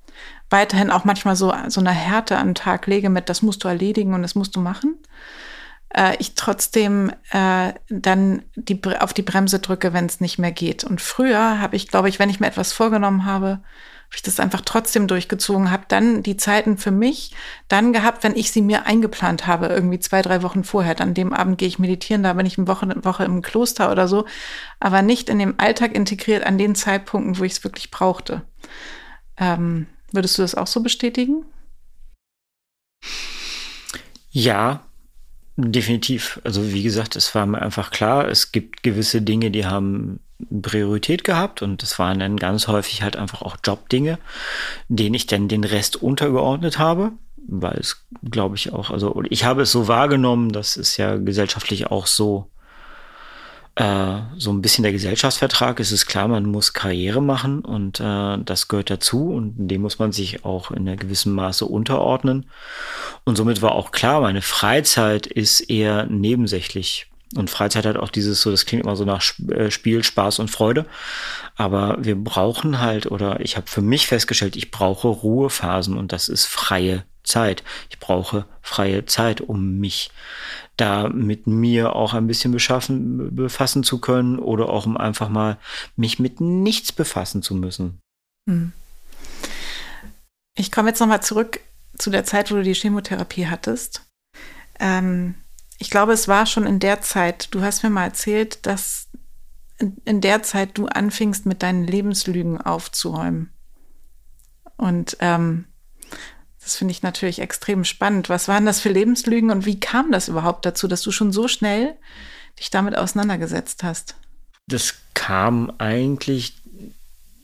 weiterhin 0.49 0.91
auch 0.91 1.03
manchmal 1.03 1.35
so, 1.35 1.53
so 1.67 1.81
eine 1.81 1.91
Härte 1.91 2.37
an 2.37 2.49
den 2.49 2.55
Tag 2.55 2.87
lege 2.87 3.09
mit, 3.09 3.29
das 3.29 3.41
musst 3.41 3.63
du 3.63 3.67
erledigen 3.67 4.13
und 4.13 4.21
das 4.21 4.35
musst 4.35 4.55
du 4.55 4.61
machen, 4.61 4.97
äh, 5.93 6.15
ich 6.19 6.35
trotzdem 6.35 7.11
äh, 7.31 7.73
dann 7.89 8.43
die, 8.55 8.79
auf 8.99 9.13
die 9.13 9.23
Bremse 9.23 9.59
drücke, 9.59 9.93
wenn 9.93 10.05
es 10.05 10.21
nicht 10.21 10.39
mehr 10.39 10.51
geht. 10.51 10.83
Und 10.83 11.01
früher 11.01 11.59
habe 11.59 11.75
ich, 11.75 11.87
glaube 11.87 12.09
ich, 12.09 12.19
wenn 12.19 12.29
ich 12.29 12.39
mir 12.39 12.47
etwas 12.47 12.73
vorgenommen 12.73 13.25
habe, 13.25 13.59
habe 14.07 14.15
ich 14.15 14.21
das 14.21 14.39
einfach 14.39 14.61
trotzdem 14.61 15.07
durchgezogen, 15.07 15.69
habe 15.69 15.83
dann 15.89 16.23
die 16.23 16.37
Zeiten 16.37 16.77
für 16.77 16.91
mich 16.91 17.33
dann 17.67 17.91
gehabt, 17.91 18.23
wenn 18.23 18.37
ich 18.37 18.53
sie 18.53 18.61
mir 18.61 18.85
eingeplant 18.85 19.47
habe, 19.47 19.67
irgendwie 19.67 19.99
zwei, 19.99 20.21
drei 20.21 20.43
Wochen 20.43 20.63
vorher. 20.63 20.95
Dann 20.95 21.13
dem 21.13 21.33
Abend 21.33 21.57
gehe 21.57 21.67
ich 21.67 21.77
meditieren, 21.77 22.23
da 22.23 22.31
bin 22.31 22.45
ich 22.45 22.57
eine 22.57 22.69
Woche, 22.69 22.83
eine 22.83 23.03
Woche 23.03 23.25
im 23.25 23.41
Kloster 23.41 23.91
oder 23.91 24.07
so, 24.07 24.25
aber 24.79 25.01
nicht 25.01 25.27
in 25.27 25.39
dem 25.39 25.55
Alltag 25.57 25.93
integriert 25.93 26.45
an 26.45 26.57
den 26.57 26.73
Zeitpunkten, 26.73 27.37
wo 27.37 27.43
ich 27.43 27.53
es 27.53 27.63
wirklich 27.65 27.91
brauchte. 27.91 28.43
Ähm, 29.35 29.87
Würdest 30.11 30.37
du 30.37 30.41
das 30.41 30.55
auch 30.55 30.67
so 30.67 30.81
bestätigen? 30.81 31.45
Ja, 34.31 34.81
definitiv. 35.57 36.39
Also 36.43 36.71
wie 36.71 36.83
gesagt, 36.83 37.15
es 37.15 37.33
war 37.35 37.45
mir 37.45 37.61
einfach 37.61 37.91
klar, 37.91 38.27
es 38.27 38.51
gibt 38.51 38.83
gewisse 38.83 39.21
Dinge, 39.21 39.51
die 39.51 39.65
haben 39.65 40.19
Priorität 40.61 41.23
gehabt 41.23 41.61
und 41.61 41.81
es 41.81 41.97
waren 41.97 42.19
dann 42.19 42.37
ganz 42.37 42.67
häufig 42.67 43.01
halt 43.01 43.15
einfach 43.15 43.41
auch 43.41 43.57
Jobdinge, 43.63 44.19
denen 44.87 45.15
ich 45.15 45.25
dann 45.25 45.47
den 45.47 45.63
Rest 45.63 45.95
untergeordnet 45.95 46.77
habe, 46.77 47.13
weil 47.47 47.77
es, 47.79 48.05
glaube 48.29 48.55
ich, 48.55 48.71
auch, 48.71 48.91
also 48.91 49.23
ich 49.29 49.45
habe 49.45 49.63
es 49.63 49.71
so 49.71 49.87
wahrgenommen, 49.87 50.51
dass 50.51 50.77
es 50.77 50.97
ja 50.97 51.17
gesellschaftlich 51.17 51.87
auch 51.87 52.05
so 52.05 52.51
äh, 53.77 54.21
so 54.37 54.51
ein 54.51 54.61
bisschen 54.61 54.81
der 54.81 54.91
Gesellschaftsvertrag. 54.91 55.79
Es 55.79 55.91
ist 55.91 56.07
klar, 56.07 56.27
man 56.27 56.45
muss 56.45 56.73
Karriere 56.73 57.21
machen 57.21 57.61
und 57.61 57.99
äh, 57.99 58.37
das 58.43 58.67
gehört 58.67 58.89
dazu 58.89 59.31
und 59.31 59.53
dem 59.55 59.81
muss 59.81 59.99
man 59.99 60.11
sich 60.11 60.43
auch 60.43 60.71
in 60.71 60.87
einem 60.87 60.97
gewissen 60.97 61.31
Maße 61.33 61.63
unterordnen. 61.65 62.47
Und 63.23 63.35
somit 63.35 63.61
war 63.61 63.73
auch 63.73 63.91
klar, 63.91 64.21
meine 64.21 64.41
Freizeit 64.41 65.27
ist 65.27 65.61
eher 65.61 66.07
nebensächlich. 66.07 67.07
Und 67.35 67.51
Freizeit 67.51 67.85
hat 67.85 67.97
auch 67.97 68.09
dieses 68.09 68.41
so, 68.41 68.49
das 68.49 68.65
klingt 68.65 68.83
immer 68.83 68.95
so 68.95 69.05
nach 69.05 69.21
äh, 69.49 69.69
Spiel, 69.69 70.03
Spaß 70.03 70.39
und 70.39 70.49
Freude. 70.49 70.87
Aber 71.55 71.97
wir 71.99 72.15
brauchen 72.15 72.79
halt, 72.79 73.11
oder 73.11 73.41
ich 73.41 73.57
habe 73.57 73.67
für 73.67 73.81
mich 73.81 74.07
festgestellt, 74.07 74.55
ich 74.55 74.71
brauche 74.71 75.07
Ruhephasen 75.07 75.97
und 75.97 76.11
das 76.11 76.29
ist 76.29 76.45
freie 76.45 77.03
Zeit. 77.27 77.63
Ich 77.89 77.99
brauche 77.99 78.45
freie 78.61 79.05
Zeit, 79.05 79.41
um 79.41 79.77
mich 79.77 80.11
da 80.77 81.09
mit 81.09 81.47
mir 81.47 81.95
auch 81.95 82.13
ein 82.13 82.27
bisschen 82.27 82.51
beschaffen, 82.51 83.35
befassen 83.35 83.83
zu 83.83 83.99
können 83.99 84.39
oder 84.39 84.69
auch 84.69 84.85
um 84.85 84.97
einfach 84.97 85.29
mal 85.29 85.57
mich 85.95 86.19
mit 86.19 86.41
nichts 86.41 86.91
befassen 86.91 87.41
zu 87.41 87.55
müssen. 87.55 87.99
Hm. 88.47 88.71
Ich 90.55 90.71
komme 90.71 90.89
jetzt 90.89 90.99
nochmal 90.99 91.21
zurück 91.21 91.59
zu 91.97 92.09
der 92.09 92.23
Zeit, 92.23 92.51
wo 92.51 92.55
du 92.55 92.63
die 92.63 92.73
Chemotherapie 92.73 93.47
hattest. 93.47 94.03
Ähm, 94.79 95.35
ich 95.79 95.89
glaube, 95.89 96.13
es 96.13 96.27
war 96.27 96.45
schon 96.45 96.65
in 96.65 96.79
der 96.79 97.01
Zeit, 97.01 97.53
du 97.53 97.61
hast 97.61 97.83
mir 97.83 97.89
mal 97.89 98.05
erzählt, 98.05 98.65
dass 98.65 99.07
in, 100.05 100.21
der 100.21 100.41
Zeit 100.41 100.77
du 100.77 100.87
anfingst, 100.87 101.45
mit 101.45 101.61
deinen 101.61 101.83
Lebenslügen 101.85 102.59
aufzuräumen. 102.59 103.51
Und 104.75 105.17
ähm, 105.19 105.65
das 106.67 106.75
finde 106.75 106.91
ich 106.91 107.01
natürlich 107.01 107.39
extrem 107.39 107.85
spannend. 107.85 108.27
Was 108.27 108.49
waren 108.49 108.65
das 108.65 108.81
für 108.81 108.89
Lebenslügen 108.89 109.51
und 109.51 109.65
wie 109.65 109.79
kam 109.79 110.11
das 110.11 110.27
überhaupt 110.27 110.65
dazu, 110.65 110.89
dass 110.89 111.01
du 111.01 111.11
schon 111.11 111.31
so 111.31 111.47
schnell 111.47 111.95
dich 112.59 112.69
damit 112.69 112.97
auseinandergesetzt 112.97 113.83
hast? 113.83 114.15
Das 114.67 114.95
kam 115.13 115.71
eigentlich, 115.77 116.55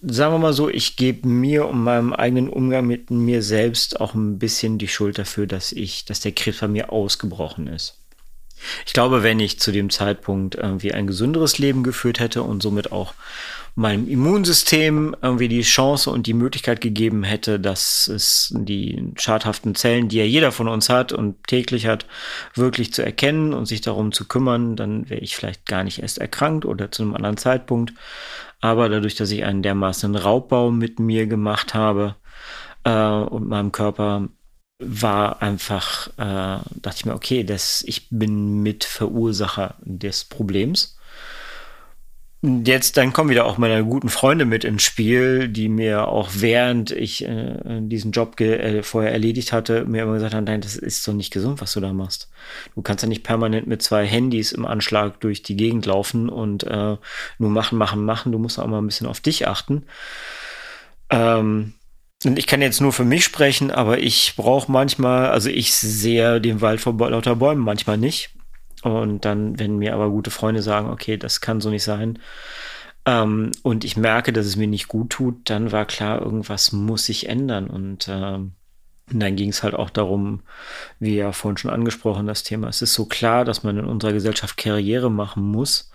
sagen 0.02 0.34
wir 0.34 0.40
mal 0.40 0.52
so, 0.52 0.68
ich 0.68 0.98
gebe 0.98 1.26
mir 1.26 1.70
und 1.70 1.82
meinem 1.86 2.12
eigenen 2.12 2.50
Umgang 2.50 2.86
mit 2.86 3.12
mir 3.12 3.42
selbst 3.42 4.02
auch 4.02 4.14
ein 4.14 4.40
bisschen 4.40 4.78
die 4.78 4.90
Schuld 4.90 5.18
dafür, 5.18 5.48
dass 5.48 5.72
ich, 5.72 6.04
dass 6.04 6.20
der 6.20 6.34
Krebs 6.34 6.60
bei 6.60 6.68
mir 6.68 6.92
ausgebrochen 6.92 7.68
ist. 7.68 7.98
Ich 8.86 8.92
glaube, 8.92 9.24
wenn 9.24 9.40
ich 9.40 9.58
zu 9.58 9.72
dem 9.72 9.90
Zeitpunkt 9.90 10.56
irgendwie 10.56 10.94
ein 10.94 11.08
gesünderes 11.08 11.60
Leben 11.60 11.84
geführt 11.84 12.20
hätte 12.20 12.44
und 12.44 12.62
somit 12.62 12.92
auch 12.92 13.14
meinem 13.76 14.08
Immunsystem 14.08 15.16
irgendwie 15.22 15.48
die 15.48 15.62
Chance 15.62 16.12
und 16.12 16.28
die 16.28 16.34
Möglichkeit 16.34 16.80
gegeben 16.80 17.24
hätte, 17.24 17.60
dass 17.60 18.08
es 18.08 18.54
die 18.56 19.12
schadhaften 19.18 19.74
Zellen, 19.74 20.10
die 20.10 20.18
ja 20.18 20.26
jeder 20.26 20.52
von 20.52 20.68
uns 20.68 20.90
hat 20.90 21.12
und 21.12 21.48
täglich 21.48 21.88
hat, 21.88 22.06
wirklich 22.54 22.94
zu 22.94 23.04
erkennen 23.04 23.54
und 23.54 23.66
sich 23.66 23.82
darum 23.82 24.12
zu 24.12 24.28
kümmern, 24.28 24.76
dann 24.76 25.10
wäre 25.10 25.22
ich 25.22 25.36
vielleicht 25.36 25.66
gar 25.66 25.84
nicht 25.84 26.00
erst 26.00 26.20
erkrankt 26.20 26.66
oder 26.66 26.92
zu 26.92 27.02
einem 27.02 27.16
anderen 27.16 27.38
Zeitpunkt. 27.38 27.94
Aber 28.62 28.90
dadurch, 28.90 29.16
dass 29.16 29.32
ich 29.32 29.44
einen 29.44 29.64
dermaßen 29.64 30.16
Raubbau 30.16 30.72
mit 30.72 31.00
mir 31.00 31.26
gemacht 31.26 31.74
habe 31.74 32.16
äh, 32.84 32.92
und 32.92 33.48
meinem 33.48 33.72
Körper, 33.72 34.30
war 34.80 35.42
einfach, 35.42 36.08
äh, 36.18 36.60
dachte 36.76 36.96
ich 36.96 37.06
mir, 37.06 37.14
okay, 37.14 37.44
das, 37.44 37.84
ich 37.88 38.10
bin 38.10 38.62
Mitverursacher 38.62 39.76
des 39.82 40.26
Problems. 40.26 40.98
Jetzt, 42.46 42.98
dann 42.98 43.14
kommen 43.14 43.30
wieder 43.30 43.46
auch 43.46 43.58
meine 43.58 43.86
guten 43.86 44.10
Freunde 44.10 44.44
mit 44.44 44.66
ins 44.66 44.84
Spiel, 44.84 45.48
die 45.48 45.70
mir 45.70 46.10
auch 46.10 46.30
während 46.34 46.92
ich 46.92 47.24
äh, 47.24 47.80
diesen 47.80 48.12
Job 48.12 48.38
äh, 48.42 48.84
vorher 48.84 49.14
erledigt 49.14 49.54
hatte, 49.54 49.86
mir 49.86 50.04
immer 50.04 50.16
gesagt 50.16 50.34
haben, 50.34 50.44
nein, 50.44 50.60
das 50.60 50.76
ist 50.76 51.08
doch 51.08 51.14
nicht 51.14 51.32
gesund, 51.32 51.62
was 51.62 51.72
du 51.72 51.80
da 51.80 51.94
machst. 51.94 52.30
Du 52.76 52.82
kannst 52.82 53.02
ja 53.02 53.08
nicht 53.08 53.24
permanent 53.24 53.68
mit 53.68 53.82
zwei 53.82 54.06
Handys 54.06 54.52
im 54.52 54.66
Anschlag 54.66 55.22
durch 55.22 55.42
die 55.42 55.56
Gegend 55.56 55.86
laufen 55.86 56.28
und 56.28 56.64
äh, 56.64 56.98
nur 57.38 57.50
machen, 57.50 57.78
machen, 57.78 58.04
machen. 58.04 58.34
Du 58.34 58.40
musst 58.40 58.60
auch 58.60 58.68
mal 58.68 58.80
ein 58.80 58.88
bisschen 58.88 59.08
auf 59.08 59.22
dich 59.22 59.48
achten. 59.48 59.86
Ähm, 61.12 61.76
und 62.26 62.38
ich 62.38 62.46
kann 62.46 62.62
jetzt 62.62 62.82
nur 62.82 62.92
für 62.92 63.06
mich 63.06 63.24
sprechen, 63.24 63.72
aber 63.72 64.00
ich 64.00 64.34
brauche 64.36 64.70
manchmal, 64.70 65.28
also 65.28 65.48
ich 65.48 65.74
sehe 65.74 66.42
den 66.42 66.60
Wald 66.60 66.82
vor 66.82 66.94
lauter 67.10 67.38
Bäumen 67.38 67.64
manchmal 67.64 67.98
nicht. 67.98 68.32
Und 68.84 69.26
dann, 69.26 69.60
wenn 69.60 69.78
mir 69.78 69.94
aber 69.94 70.10
gute 70.10 70.32
Freunde 70.32 70.62
sagen, 70.62 70.90
okay, 70.90 71.18
das 71.18 71.42
kann 71.42 71.62
so 71.62 71.70
nicht 71.70 71.84
sein, 71.84 72.20
ähm, 73.06 73.52
und 73.64 73.84
ich 73.84 73.98
merke, 73.98 74.32
dass 74.32 74.46
es 74.46 74.56
mir 74.56 74.68
nicht 74.68 74.88
gut 74.88 75.10
tut, 75.12 75.50
dann 75.50 75.72
war 75.72 75.86
klar, 75.86 76.22
irgendwas 76.22 76.72
muss 76.72 77.06
sich 77.06 77.28
ändern. 77.28 77.68
Und 77.68 78.08
ähm, 78.10 78.54
dann 79.12 79.36
ging 79.36 79.50
es 79.50 79.64
halt 79.64 79.74
auch 79.76 79.90
darum, 79.90 80.42
wie 81.00 81.16
ja 81.16 81.32
vorhin 81.34 81.58
schon 81.58 81.72
angesprochen, 81.72 82.28
das 82.28 82.44
Thema, 82.44 82.70
es 82.70 82.82
ist 82.82 82.94
so 82.94 83.06
klar, 83.06 83.46
dass 83.46 83.64
man 83.64 83.78
in 83.78 83.86
unserer 83.86 84.14
Gesellschaft 84.14 84.58
Karriere 84.58 85.12
machen 85.12 85.44
muss. 85.44 85.92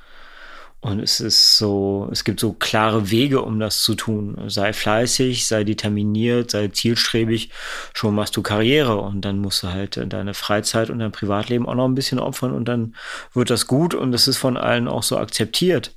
Und 0.81 1.01
es 1.01 1.19
ist 1.19 1.59
so, 1.59 2.09
es 2.12 2.23
gibt 2.23 2.38
so 2.38 2.53
klare 2.53 3.11
Wege, 3.11 3.43
um 3.43 3.59
das 3.59 3.83
zu 3.83 3.97
tun. 3.97 4.38
Sei 4.47 4.73
fleißig, 4.73 5.49
sei 5.49 5.64
determiniert, 5.64 6.53
sei 6.53 6.69
zielstrebig, 6.69 7.51
schon 7.95 8.14
machst 8.14 8.37
du 8.37 8.43
Karriere 8.43 8.97
und 8.97 9.23
dann 9.23 9.38
musst 9.38 9.64
du 9.64 9.69
halt 9.69 10.01
deine 10.12 10.35
Freizeit 10.35 10.88
und 10.91 11.01
dein 11.01 11.11
Privatleben 11.11 11.67
auch 11.67 11.75
noch 11.75 11.87
ein 11.87 11.97
bisschen 11.97 12.21
opfern 12.21 12.53
und 12.53 12.67
dann 12.67 12.95
wird 13.35 13.51
das 13.51 13.67
gut 13.67 13.93
und 13.95 14.14
es 14.14 14.29
ist 14.29 14.37
von 14.37 14.57
allen 14.57 14.87
auch 14.87 15.03
so 15.03 15.19
akzeptiert. 15.19 15.97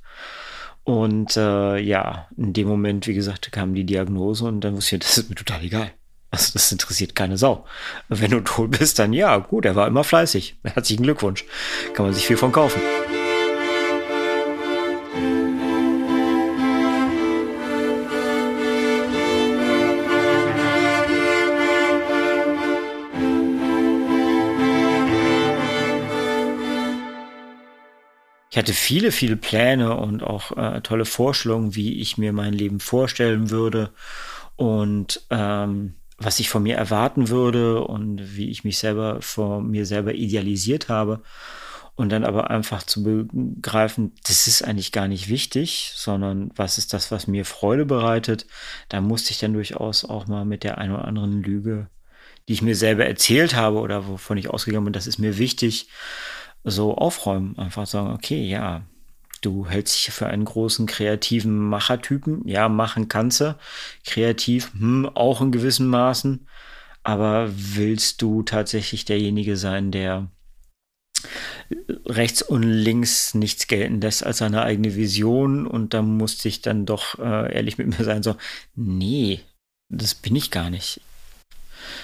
Und 0.82 1.36
äh, 1.36 1.78
ja, 1.78 2.26
in 2.36 2.52
dem 2.52 2.66
Moment, 2.66 3.06
wie 3.06 3.14
gesagt, 3.14 3.52
kam 3.52 3.74
die 3.74 3.84
Diagnose 3.84 4.44
und 4.44 4.62
dann 4.62 4.74
wusste 4.74 4.96
ich, 4.96 5.02
das 5.02 5.16
ist 5.16 5.28
mir 5.28 5.36
total 5.36 5.62
egal. 5.62 5.92
Also 6.32 6.54
das 6.54 6.72
interessiert 6.72 7.14
keine 7.14 7.38
Sau. 7.38 7.66
Wenn 8.08 8.32
du 8.32 8.40
tot 8.40 8.72
bist, 8.72 8.98
dann 8.98 9.12
ja, 9.12 9.36
gut, 9.36 9.64
er 9.64 9.76
war 9.76 9.86
immer 9.86 10.02
fleißig. 10.02 10.56
Herzlichen 10.64 11.04
Glückwunsch. 11.04 11.44
Kann 11.94 12.06
man 12.06 12.14
sich 12.14 12.26
viel 12.26 12.38
von 12.38 12.50
kaufen. 12.50 12.80
Hatte 28.62 28.74
viele, 28.74 29.10
viele 29.10 29.36
Pläne 29.36 29.96
und 29.96 30.22
auch 30.22 30.56
äh, 30.56 30.80
tolle 30.82 31.04
Vorstellungen, 31.04 31.74
wie 31.74 32.00
ich 32.00 32.16
mir 32.16 32.32
mein 32.32 32.52
Leben 32.52 32.78
vorstellen 32.78 33.50
würde 33.50 33.90
und 34.54 35.26
ähm, 35.30 35.94
was 36.16 36.38
ich 36.38 36.48
von 36.48 36.62
mir 36.62 36.76
erwarten 36.76 37.28
würde 37.28 37.82
und 37.82 38.36
wie 38.36 38.50
ich 38.50 38.62
mich 38.62 38.78
selber 38.78 39.20
vor 39.20 39.60
mir 39.60 39.84
selber 39.84 40.14
idealisiert 40.14 40.88
habe. 40.88 41.22
Und 41.96 42.10
dann 42.10 42.24
aber 42.24 42.50
einfach 42.50 42.84
zu 42.84 43.02
begreifen, 43.02 44.12
das 44.24 44.46
ist 44.46 44.62
eigentlich 44.62 44.92
gar 44.92 45.08
nicht 45.08 45.28
wichtig, 45.28 45.92
sondern 45.96 46.50
was 46.54 46.78
ist 46.78 46.92
das, 46.94 47.10
was 47.10 47.26
mir 47.26 47.44
Freude 47.44 47.84
bereitet. 47.84 48.46
Da 48.88 49.00
musste 49.00 49.32
ich 49.32 49.40
dann 49.40 49.54
durchaus 49.54 50.04
auch 50.04 50.28
mal 50.28 50.44
mit 50.44 50.62
der 50.62 50.78
einen 50.78 50.94
oder 50.94 51.04
anderen 51.04 51.42
Lüge, 51.42 51.88
die 52.48 52.52
ich 52.52 52.62
mir 52.62 52.76
selber 52.76 53.06
erzählt 53.06 53.56
habe 53.56 53.78
oder 53.78 54.06
wovon 54.06 54.38
ich 54.38 54.48
ausgegangen 54.48 54.84
bin, 54.84 54.92
das 54.92 55.08
ist 55.08 55.18
mir 55.18 55.36
wichtig, 55.36 55.88
so 56.64 56.94
aufräumen. 56.94 57.58
Einfach 57.58 57.86
sagen, 57.86 58.12
okay, 58.12 58.44
ja, 58.48 58.82
du 59.40 59.66
hältst 59.66 59.96
dich 59.96 60.14
für 60.14 60.26
einen 60.26 60.44
großen 60.44 60.86
kreativen 60.86 61.58
Machertypen. 61.58 62.46
Ja, 62.46 62.68
machen 62.68 63.08
kannst 63.08 63.40
du. 63.40 63.56
Kreativ, 64.06 64.72
hm, 64.72 65.10
auch 65.14 65.40
in 65.40 65.52
gewissen 65.52 65.88
Maßen. 65.88 66.46
Aber 67.02 67.50
willst 67.52 68.22
du 68.22 68.42
tatsächlich 68.42 69.04
derjenige 69.04 69.56
sein, 69.56 69.90
der 69.90 70.28
rechts 72.06 72.42
und 72.42 72.62
links 72.62 73.34
nichts 73.34 73.66
gelten 73.66 74.00
lässt 74.00 74.24
als 74.24 74.38
seine 74.38 74.62
eigene 74.62 74.94
Vision 74.94 75.66
und 75.66 75.94
da 75.94 76.02
musste 76.02 76.48
ich 76.48 76.62
dann 76.62 76.86
doch 76.86 77.18
äh, 77.18 77.54
ehrlich 77.54 77.78
mit 77.78 77.86
mir 77.86 78.04
sein, 78.04 78.22
so, 78.22 78.36
nee, 78.74 79.40
das 79.88 80.14
bin 80.14 80.36
ich 80.36 80.50
gar 80.50 80.70
nicht. 80.70 81.00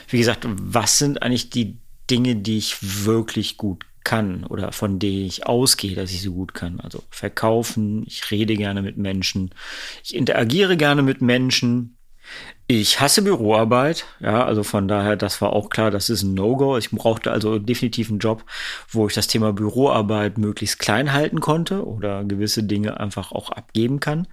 Wie 0.08 0.18
gesagt, 0.18 0.46
was 0.48 0.98
sind 0.98 1.22
eigentlich 1.22 1.50
die 1.50 1.78
Dinge, 2.10 2.36
die 2.36 2.58
ich 2.58 3.04
wirklich 3.04 3.56
gut 3.56 3.84
kann 4.08 4.44
oder 4.44 4.72
von 4.72 4.98
denen 4.98 5.26
ich 5.26 5.46
ausgehe, 5.46 5.94
dass 5.94 6.10
ich 6.10 6.22
sie 6.22 6.30
gut 6.30 6.54
kann. 6.54 6.80
Also 6.80 7.02
verkaufen, 7.10 8.04
ich 8.06 8.30
rede 8.30 8.56
gerne 8.56 8.80
mit 8.80 8.96
Menschen, 8.96 9.50
ich 10.02 10.14
interagiere 10.14 10.78
gerne 10.78 11.02
mit 11.02 11.20
Menschen. 11.20 11.98
Ich 12.66 13.00
hasse 13.00 13.22
Büroarbeit, 13.22 14.06
ja, 14.20 14.44
also 14.44 14.62
von 14.62 14.88
daher, 14.88 15.16
das 15.16 15.40
war 15.40 15.52
auch 15.52 15.70
klar, 15.70 15.90
das 15.90 16.10
ist 16.10 16.22
ein 16.22 16.34
No-Go. 16.34 16.76
Ich 16.76 16.90
brauchte 16.90 17.30
also 17.32 17.58
definitiv 17.58 18.10
einen 18.10 18.18
Job, 18.18 18.44
wo 18.90 19.06
ich 19.06 19.14
das 19.14 19.26
Thema 19.26 19.52
Büroarbeit 19.52 20.36
möglichst 20.36 20.78
klein 20.78 21.12
halten 21.12 21.40
konnte 21.40 21.86
oder 21.86 22.24
gewisse 22.24 22.62
Dinge 22.62 23.00
einfach 23.00 23.32
auch 23.32 23.50
abgeben 23.50 24.00
kann. 24.00 24.26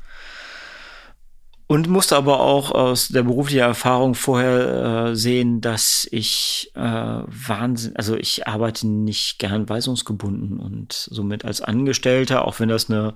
Und 1.68 1.88
musste 1.90 2.16
aber 2.16 2.42
auch 2.42 2.72
aus 2.72 3.08
der 3.08 3.24
beruflichen 3.24 3.62
Erfahrung 3.62 4.14
vorher 4.14 5.08
äh, 5.10 5.16
sehen, 5.16 5.62
dass 5.62 6.08
ich 6.12 6.72
äh, 6.76 6.80
Wahnsinn, 6.80 7.96
also 7.96 8.16
ich 8.16 8.48
arbeite 8.48 8.86
nicht 8.88 9.40
gern 9.40 9.68
weisungsgebunden 9.68 10.60
und 10.60 10.94
somit 10.94 11.44
als 11.44 11.62
Angestellter, 11.62 12.46
auch 12.46 12.60
wenn 12.60 12.70
das 12.70 12.92
eine 12.92 13.16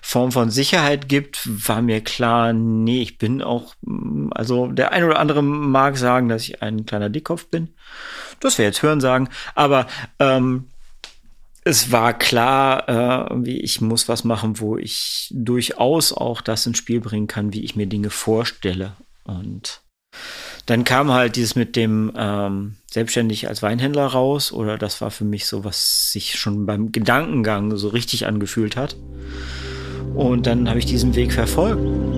Form 0.00 0.32
von 0.32 0.48
Sicherheit 0.48 1.10
gibt, 1.10 1.46
war 1.46 1.82
mir 1.82 2.00
klar, 2.00 2.54
nee, 2.54 3.02
ich 3.02 3.18
bin 3.18 3.42
auch, 3.42 3.74
mm, 3.82 4.30
also 4.30 4.68
der 4.68 4.92
ein 4.92 5.04
oder 5.04 5.18
andere 5.18 5.42
mag 5.42 5.98
sagen, 5.98 6.30
dass 6.30 6.44
ich 6.44 6.62
ein 6.62 6.86
kleiner 6.86 7.10
Dickkopf 7.10 7.48
bin. 7.48 7.68
Das 8.40 8.56
wäre 8.56 8.68
jetzt 8.68 8.82
Hören 8.82 9.02
sagen, 9.02 9.28
aber 9.54 9.86
ähm, 10.18 10.68
es 11.64 11.92
war 11.92 12.16
klar, 12.16 12.88
äh, 12.88 13.44
wie 13.44 13.58
ich 13.58 13.80
muss 13.80 14.08
was 14.08 14.24
machen, 14.24 14.60
wo 14.60 14.76
ich 14.76 15.28
durchaus 15.34 16.12
auch 16.12 16.40
das 16.40 16.66
ins 16.66 16.78
Spiel 16.78 17.00
bringen 17.00 17.26
kann, 17.26 17.52
wie 17.52 17.64
ich 17.64 17.76
mir 17.76 17.86
Dinge 17.86 18.10
vorstelle. 18.10 18.96
Und 19.24 19.82
dann 20.66 20.84
kam 20.84 21.12
halt 21.12 21.36
dieses 21.36 21.56
mit 21.56 21.76
dem 21.76 22.12
ähm, 22.16 22.76
selbstständig 22.90 23.48
als 23.48 23.62
Weinhändler 23.62 24.06
raus, 24.06 24.52
oder 24.52 24.78
das 24.78 25.00
war 25.00 25.10
für 25.10 25.24
mich 25.24 25.46
so, 25.46 25.64
was 25.64 26.12
sich 26.12 26.38
schon 26.38 26.66
beim 26.66 26.92
Gedankengang 26.92 27.76
so 27.76 27.88
richtig 27.88 28.26
angefühlt 28.26 28.76
hat. 28.76 28.96
Und 30.14 30.46
dann 30.46 30.68
habe 30.68 30.78
ich 30.78 30.86
diesen 30.86 31.14
Weg 31.14 31.32
verfolgt. 31.32 32.09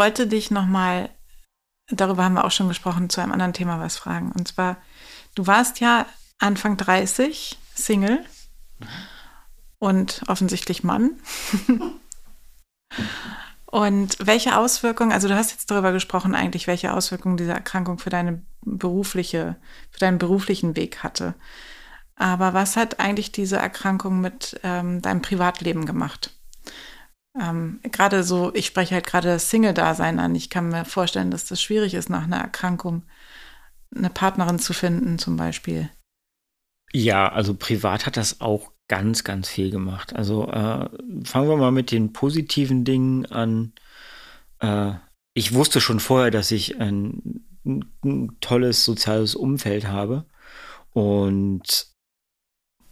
Wollte 0.00 0.26
dich 0.26 0.50
nochmal, 0.50 1.10
darüber 1.88 2.24
haben 2.24 2.32
wir 2.32 2.46
auch 2.46 2.50
schon 2.50 2.68
gesprochen, 2.68 3.10
zu 3.10 3.20
einem 3.20 3.32
anderen 3.32 3.52
Thema 3.52 3.78
was 3.80 3.98
fragen. 3.98 4.32
Und 4.32 4.48
zwar, 4.48 4.78
du 5.34 5.46
warst 5.46 5.78
ja 5.78 6.06
Anfang 6.38 6.78
30, 6.78 7.58
Single 7.74 8.24
und 9.78 10.22
offensichtlich 10.26 10.84
Mann. 10.84 11.20
und 13.66 14.16
welche 14.26 14.56
Auswirkungen, 14.56 15.12
also 15.12 15.28
du 15.28 15.36
hast 15.36 15.50
jetzt 15.50 15.70
darüber 15.70 15.92
gesprochen, 15.92 16.34
eigentlich, 16.34 16.66
welche 16.66 16.94
Auswirkungen 16.94 17.36
diese 17.36 17.52
Erkrankung 17.52 17.98
für 17.98 18.10
deine 18.10 18.42
berufliche, 18.62 19.56
für 19.90 20.00
deinen 20.00 20.18
beruflichen 20.18 20.76
Weg 20.76 21.02
hatte. 21.02 21.34
Aber 22.16 22.54
was 22.54 22.78
hat 22.78 23.00
eigentlich 23.00 23.32
diese 23.32 23.58
Erkrankung 23.58 24.22
mit 24.22 24.58
ähm, 24.62 25.02
deinem 25.02 25.20
Privatleben 25.20 25.84
gemacht? 25.84 26.39
Ähm, 27.40 27.80
gerade 27.82 28.22
so, 28.22 28.54
ich 28.54 28.66
spreche 28.66 28.94
halt 28.94 29.06
gerade 29.06 29.28
das 29.28 29.50
Single-Dasein 29.50 30.18
an. 30.18 30.34
Ich 30.34 30.50
kann 30.50 30.68
mir 30.68 30.84
vorstellen, 30.84 31.30
dass 31.30 31.46
das 31.46 31.62
schwierig 31.62 31.94
ist, 31.94 32.10
nach 32.10 32.24
einer 32.24 32.38
Erkrankung 32.38 33.02
eine 33.94 34.10
Partnerin 34.10 34.58
zu 34.58 34.72
finden, 34.72 35.18
zum 35.18 35.36
Beispiel. 35.36 35.90
Ja, 36.92 37.30
also 37.30 37.54
privat 37.54 38.06
hat 38.06 38.16
das 38.16 38.40
auch 38.40 38.72
ganz, 38.88 39.24
ganz 39.24 39.48
viel 39.48 39.70
gemacht. 39.70 40.14
Also 40.14 40.48
äh, 40.48 40.88
fangen 41.24 41.48
wir 41.48 41.56
mal 41.56 41.70
mit 41.70 41.90
den 41.92 42.12
positiven 42.12 42.84
Dingen 42.84 43.26
an. 43.26 43.72
Äh, 44.58 44.92
ich 45.32 45.54
wusste 45.54 45.80
schon 45.80 46.00
vorher, 46.00 46.30
dass 46.30 46.50
ich 46.50 46.80
ein, 46.80 47.44
ein 47.64 48.36
tolles 48.40 48.84
soziales 48.84 49.34
Umfeld 49.34 49.86
habe. 49.86 50.26
Und 50.92 51.89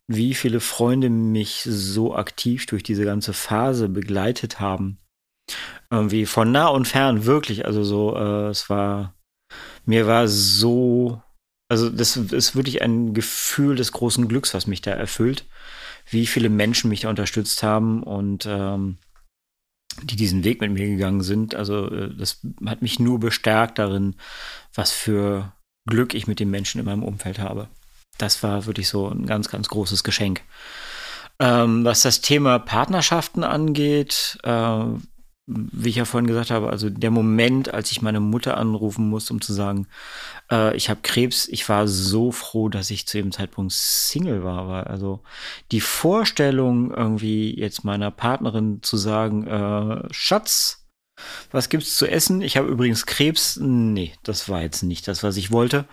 wie 0.08 0.34
viele 0.34 0.60
Freunde 0.60 1.10
mich 1.10 1.62
so 1.68 2.16
aktiv 2.16 2.66
durch 2.66 2.82
diese 2.82 3.04
ganze 3.04 3.34
Phase 3.34 3.88
begleitet 3.88 4.58
haben. 4.58 4.98
Irgendwie 5.90 6.26
von 6.26 6.50
nah 6.50 6.68
und 6.68 6.88
fern, 6.88 7.26
wirklich. 7.26 7.66
Also 7.66 7.84
so, 7.84 8.16
äh, 8.16 8.48
es 8.48 8.70
war, 8.70 9.14
mir 9.84 10.06
war 10.06 10.26
so, 10.26 11.22
also 11.70 11.90
das 11.90 12.16
ist 12.16 12.56
wirklich 12.56 12.80
ein 12.82 13.12
Gefühl 13.12 13.76
des 13.76 13.92
großen 13.92 14.28
Glücks, 14.28 14.54
was 14.54 14.66
mich 14.66 14.80
da 14.80 14.92
erfüllt. 14.92 15.44
Wie 16.10 16.26
viele 16.26 16.48
Menschen 16.48 16.88
mich 16.88 17.00
da 17.00 17.10
unterstützt 17.10 17.62
haben 17.62 18.02
und 18.02 18.46
ähm, 18.46 18.96
die 20.02 20.16
diesen 20.16 20.42
Weg 20.42 20.62
mit 20.62 20.72
mir 20.72 20.86
gegangen 20.86 21.20
sind. 21.20 21.54
Also 21.54 21.90
äh, 21.90 22.14
das 22.16 22.40
hat 22.64 22.80
mich 22.80 22.98
nur 22.98 23.20
bestärkt 23.20 23.78
darin, 23.78 24.16
was 24.72 24.90
für 24.90 25.52
Glück 25.86 26.14
ich 26.14 26.26
mit 26.26 26.40
den 26.40 26.50
Menschen 26.50 26.78
in 26.78 26.86
meinem 26.86 27.02
Umfeld 27.02 27.38
habe 27.38 27.68
das 28.18 28.42
war 28.42 28.66
wirklich 28.66 28.88
so 28.88 29.08
ein 29.08 29.26
ganz, 29.26 29.48
ganz 29.48 29.68
großes 29.68 30.04
Geschenk. 30.04 30.42
Ähm, 31.40 31.84
was 31.84 32.02
das 32.02 32.20
Thema 32.20 32.58
Partnerschaften 32.58 33.44
angeht, 33.44 34.38
äh, 34.42 34.84
wie 35.50 35.88
ich 35.88 35.96
ja 35.96 36.04
vorhin 36.04 36.26
gesagt 36.26 36.50
habe, 36.50 36.68
also 36.68 36.90
der 36.90 37.10
Moment, 37.10 37.72
als 37.72 37.90
ich 37.90 38.02
meine 38.02 38.20
Mutter 38.20 38.58
anrufen 38.58 39.08
musste, 39.08 39.32
um 39.32 39.40
zu 39.40 39.54
sagen, 39.54 39.86
äh, 40.50 40.76
ich 40.76 40.90
habe 40.90 41.00
Krebs, 41.02 41.48
ich 41.48 41.66
war 41.68 41.88
so 41.88 42.32
froh, 42.32 42.68
dass 42.68 42.90
ich 42.90 43.06
zu 43.06 43.16
dem 43.16 43.32
Zeitpunkt 43.32 43.72
Single 43.72 44.44
war. 44.44 44.68
Weil 44.68 44.84
also 44.84 45.20
die 45.72 45.80
Vorstellung, 45.80 46.92
irgendwie 46.92 47.58
jetzt 47.58 47.82
meiner 47.82 48.10
Partnerin 48.10 48.82
zu 48.82 48.98
sagen, 48.98 49.46
äh, 49.46 50.02
Schatz, 50.12 50.86
was 51.50 51.68
gibt's 51.68 51.96
zu 51.96 52.06
essen? 52.06 52.42
Ich 52.42 52.56
habe 52.56 52.68
übrigens 52.68 53.06
Krebs. 53.06 53.56
Nee, 53.60 54.12
das 54.22 54.48
war 54.48 54.60
jetzt 54.62 54.82
nicht 54.82 55.08
das, 55.08 55.22
was 55.22 55.36
ich 55.36 55.50
wollte. 55.50 55.86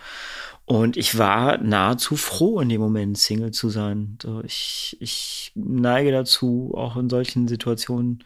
Und 0.65 0.97
ich 0.97 1.17
war 1.19 1.59
nahezu 1.59 2.15
froh, 2.15 2.59
in 2.59 2.69
dem 2.69 2.81
Moment 2.81 3.19
Single 3.19 3.51
zu 3.51 3.69
sein. 3.69 4.17
Ich, 4.43 4.97
ich 4.99 5.51
neige 5.53 6.11
dazu, 6.11 6.73
auch 6.75 6.97
in 6.97 7.07
solchen 7.07 7.47
Situationen 7.47 8.23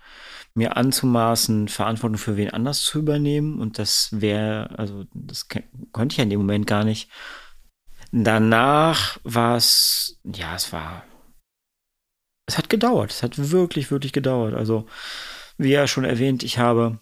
mir 0.54 0.78
anzumaßen, 0.78 1.68
Verantwortung 1.68 2.18
für 2.18 2.38
wen 2.38 2.52
anders 2.52 2.82
zu 2.82 3.00
übernehmen. 3.00 3.60
Und 3.60 3.78
das 3.78 4.10
wäre, 4.12 4.78
also 4.80 5.06
das 5.14 5.48
konnte 5.92 6.14
ich 6.14 6.18
ja 6.18 6.24
in 6.24 6.30
dem 6.30 6.40
Moment 6.40 6.66
gar 6.66 6.86
nicht. 6.86 7.10
Danach 8.12 9.20
war 9.24 9.58
es, 9.58 10.20
ja, 10.24 10.56
es 10.56 10.72
war, 10.72 11.04
es 12.48 12.58
hat 12.58 12.70
gedauert. 12.70 13.12
Es 13.12 13.22
hat 13.22 13.52
wirklich, 13.52 13.92
wirklich 13.92 14.14
gedauert. 14.14 14.54
Also, 14.54 14.88
wie 15.58 15.72
ja 15.72 15.88
schon 15.88 16.06
erwähnt, 16.06 16.44
ich 16.44 16.58
habe 16.58 17.00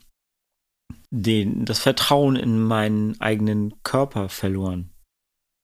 den, 1.12 1.64
das 1.64 1.80
Vertrauen 1.80 2.36
in 2.36 2.60
meinen 2.60 3.22
eigenen 3.22 3.82
Körper 3.84 4.30
verloren. 4.30 4.94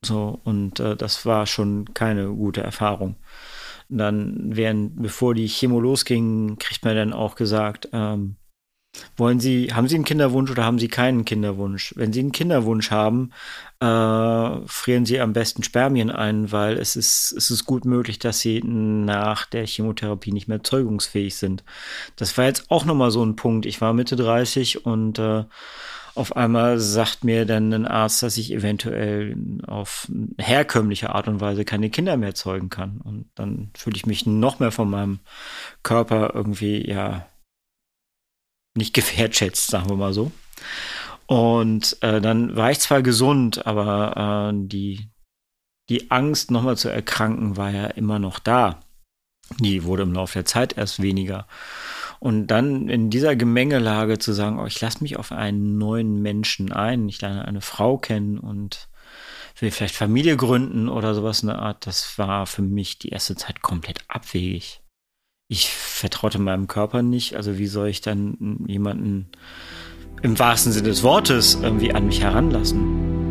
So, 0.04 0.40
und 0.44 0.80
äh, 0.80 0.96
das 0.96 1.26
war 1.26 1.46
schon 1.48 1.94
keine 1.94 2.28
gute 2.28 2.62
Erfahrung. 2.62 3.16
Dann, 3.90 4.56
während, 4.56 5.02
bevor 5.02 5.34
die 5.34 5.48
Chemo 5.48 5.80
losging, 5.80 6.58
kriegt 6.58 6.84
man 6.86 6.96
dann 6.96 7.14
auch 7.14 7.36
gesagt, 7.36 7.90
ähm, 7.94 8.38
wollen 9.18 9.40
Sie, 9.40 9.74
haben 9.74 9.88
Sie 9.88 9.96
einen 9.96 10.04
Kinderwunsch 10.04 10.52
oder 10.52 10.66
haben 10.66 10.78
Sie 10.78 10.88
keinen 10.88 11.26
Kinderwunsch? 11.26 11.94
Wenn 11.98 12.14
Sie 12.14 12.20
einen 12.20 12.32
Kinderwunsch 12.32 12.92
haben, 12.92 13.32
äh, 13.80 14.68
frieren 14.68 15.06
Sie 15.06 15.20
am 15.20 15.34
besten 15.34 15.64
Spermien 15.64 16.12
ein, 16.12 16.52
weil 16.52 16.78
es 16.78 16.96
ist, 16.96 17.32
es 17.32 17.50
ist 17.50 17.66
gut 17.66 17.86
möglich, 17.86 18.20
dass 18.20 18.40
Sie 18.40 18.62
nach 18.64 19.46
der 19.48 19.66
Chemotherapie 19.66 20.32
nicht 20.32 20.48
mehr 20.48 20.64
zeugungsfähig 20.64 21.36
sind. 21.36 21.64
Das 22.18 22.38
war 22.38 22.46
jetzt 22.46 22.70
auch 22.70 22.86
nochmal 22.86 23.10
so 23.10 23.26
ein 23.26 23.36
Punkt. 23.36 23.66
Ich 23.66 23.82
war 23.82 23.94
Mitte 23.94 24.16
30 24.16 24.86
und 24.86 25.18
äh, 25.18 25.46
auf 26.16 26.36
einmal 26.36 26.80
sagt 26.80 27.24
mir 27.24 27.46
dann 27.46 27.74
ein 27.74 27.88
Arzt, 27.88 28.22
dass 28.22 28.38
ich 28.38 28.52
eventuell 28.52 29.36
auf 29.66 30.08
herkömmliche 30.38 31.14
Art 31.14 31.28
und 31.28 31.42
Weise 31.42 31.66
keine 31.66 31.90
Kinder 31.90 32.18
mehr 32.18 32.36
zeugen 32.36 32.70
kann. 32.70 33.02
Und 33.02 33.30
dann 33.36 33.72
fühle 33.76 33.96
ich 33.96 34.06
mich 34.06 34.26
noch 34.26 34.60
mehr 34.60 34.72
von 34.72 34.90
meinem 34.90 35.20
Körper 35.82 36.32
irgendwie, 36.34 36.88
ja, 36.88 37.28
nicht 38.76 38.94
gewertschätzt, 38.94 39.68
sagen 39.68 39.90
wir 39.90 39.96
mal 39.96 40.14
so. 40.14 40.32
Und 41.26 41.98
äh, 42.02 42.22
dann 42.22 42.56
war 42.56 42.72
ich 42.72 42.80
zwar 42.80 43.02
gesund, 43.02 43.66
aber 43.66 44.52
äh, 44.54 44.68
die, 44.68 45.10
die 45.90 46.12
Angst, 46.12 46.52
nochmal 46.52 46.78
zu 46.78 46.90
erkranken, 46.90 47.58
war 47.58 47.72
ja 47.72 47.86
immer 47.88 48.20
noch 48.20 48.40
da. 48.40 48.82
Die 49.60 49.84
wurde 49.84 50.04
im 50.04 50.14
Laufe 50.14 50.34
der 50.34 50.46
Zeit 50.46 50.78
erst 50.78 51.02
weniger. 51.02 51.48
Und 52.24 52.48
dann 52.48 52.88
in 52.88 53.10
dieser 53.10 53.36
Gemengelage 53.36 54.18
zu 54.18 54.32
sagen, 54.32 54.58
oh, 54.58 54.66
ich 54.66 54.80
lasse 54.80 55.04
mich 55.04 55.20
auf 55.20 55.34
einen 55.34 55.78
neuen 55.78 56.22
Menschen 56.22 56.72
ein, 56.72 57.10
ich 57.10 57.20
lerne 57.20 57.44
eine 57.44 57.60
Frau 57.60 57.98
kennen 57.98 58.40
und 58.40 58.88
will 59.60 59.72
vielleicht 59.72 59.94
Familie 59.94 60.38
gründen 60.38 60.88
oder 60.88 61.16
sowas 61.16 61.42
in 61.42 61.50
der 61.50 61.60
Art, 61.60 61.86
das 61.86 62.18
war 62.18 62.48
für 62.48 62.62
mich 62.62 62.98
die 62.98 63.10
erste 63.10 63.36
Zeit 63.36 63.62
komplett 63.62 64.06
abwegig. 64.08 64.82
Ich 65.50 65.70
vertraute 65.70 66.40
meinem 66.40 66.68
Körper 66.68 67.02
nicht, 67.02 67.36
also 67.36 67.58
wie 67.58 67.68
soll 67.68 67.90
ich 67.90 68.00
dann 68.00 68.64
jemanden 68.68 69.30
im 70.22 70.40
wahrsten 70.40 70.72
Sinne 70.72 70.88
des 70.88 71.04
Wortes 71.04 71.56
irgendwie 71.62 71.94
an 71.94 72.06
mich 72.06 72.22
heranlassen? 72.22 73.23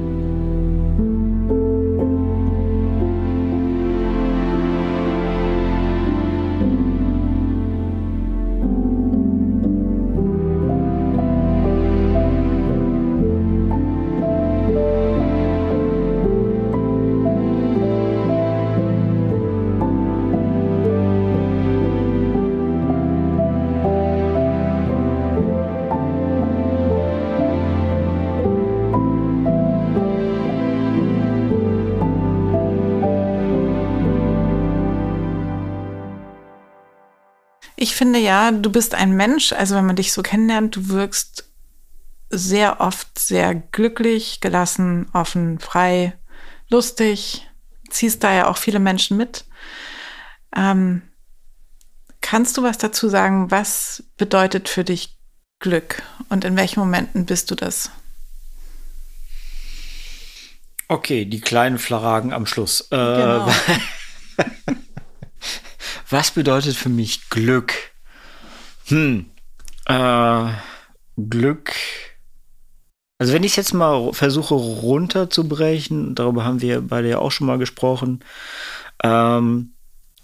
Ich 37.82 37.96
finde 37.96 38.20
ja, 38.20 38.52
du 38.52 38.70
bist 38.70 38.94
ein 38.94 39.10
Mensch, 39.10 39.52
also 39.52 39.74
wenn 39.74 39.86
man 39.86 39.96
dich 39.96 40.12
so 40.12 40.22
kennenlernt, 40.22 40.76
du 40.76 40.88
wirkst 40.88 41.50
sehr 42.30 42.80
oft 42.80 43.18
sehr 43.18 43.56
glücklich, 43.56 44.40
gelassen, 44.40 45.10
offen, 45.12 45.58
frei, 45.58 46.16
lustig, 46.70 47.44
ziehst 47.90 48.22
da 48.22 48.32
ja 48.32 48.46
auch 48.46 48.56
viele 48.56 48.78
Menschen 48.78 49.16
mit. 49.16 49.46
Ähm, 50.54 51.02
kannst 52.20 52.56
du 52.56 52.62
was 52.62 52.78
dazu 52.78 53.08
sagen, 53.08 53.50
was 53.50 54.04
bedeutet 54.16 54.68
für 54.68 54.84
dich 54.84 55.18
Glück 55.58 56.04
und 56.28 56.44
in 56.44 56.56
welchen 56.56 56.78
Momenten 56.78 57.26
bist 57.26 57.50
du 57.50 57.56
das? 57.56 57.90
Okay, 60.86 61.24
die 61.24 61.40
kleinen 61.40 61.78
Flaragen 61.78 62.32
am 62.32 62.46
Schluss. 62.46 62.82
Äh, 62.92 62.96
genau. 62.96 63.50
was 66.08 66.30
bedeutet 66.30 66.76
für 66.76 66.88
mich 66.88 67.28
Glück? 67.30 67.74
Hm, 68.86 69.26
äh, 69.86 70.44
Glück. 71.16 71.72
Also 73.18 73.32
wenn 73.32 73.44
ich 73.44 73.52
es 73.52 73.56
jetzt 73.56 73.74
mal 73.74 74.12
versuche 74.12 74.54
runterzubrechen, 74.54 76.14
darüber 76.14 76.44
haben 76.44 76.60
wir 76.60 76.80
beide 76.80 77.08
ja 77.08 77.18
auch 77.18 77.30
schon 77.30 77.46
mal 77.46 77.58
gesprochen, 77.58 78.24
ähm, 79.02 79.74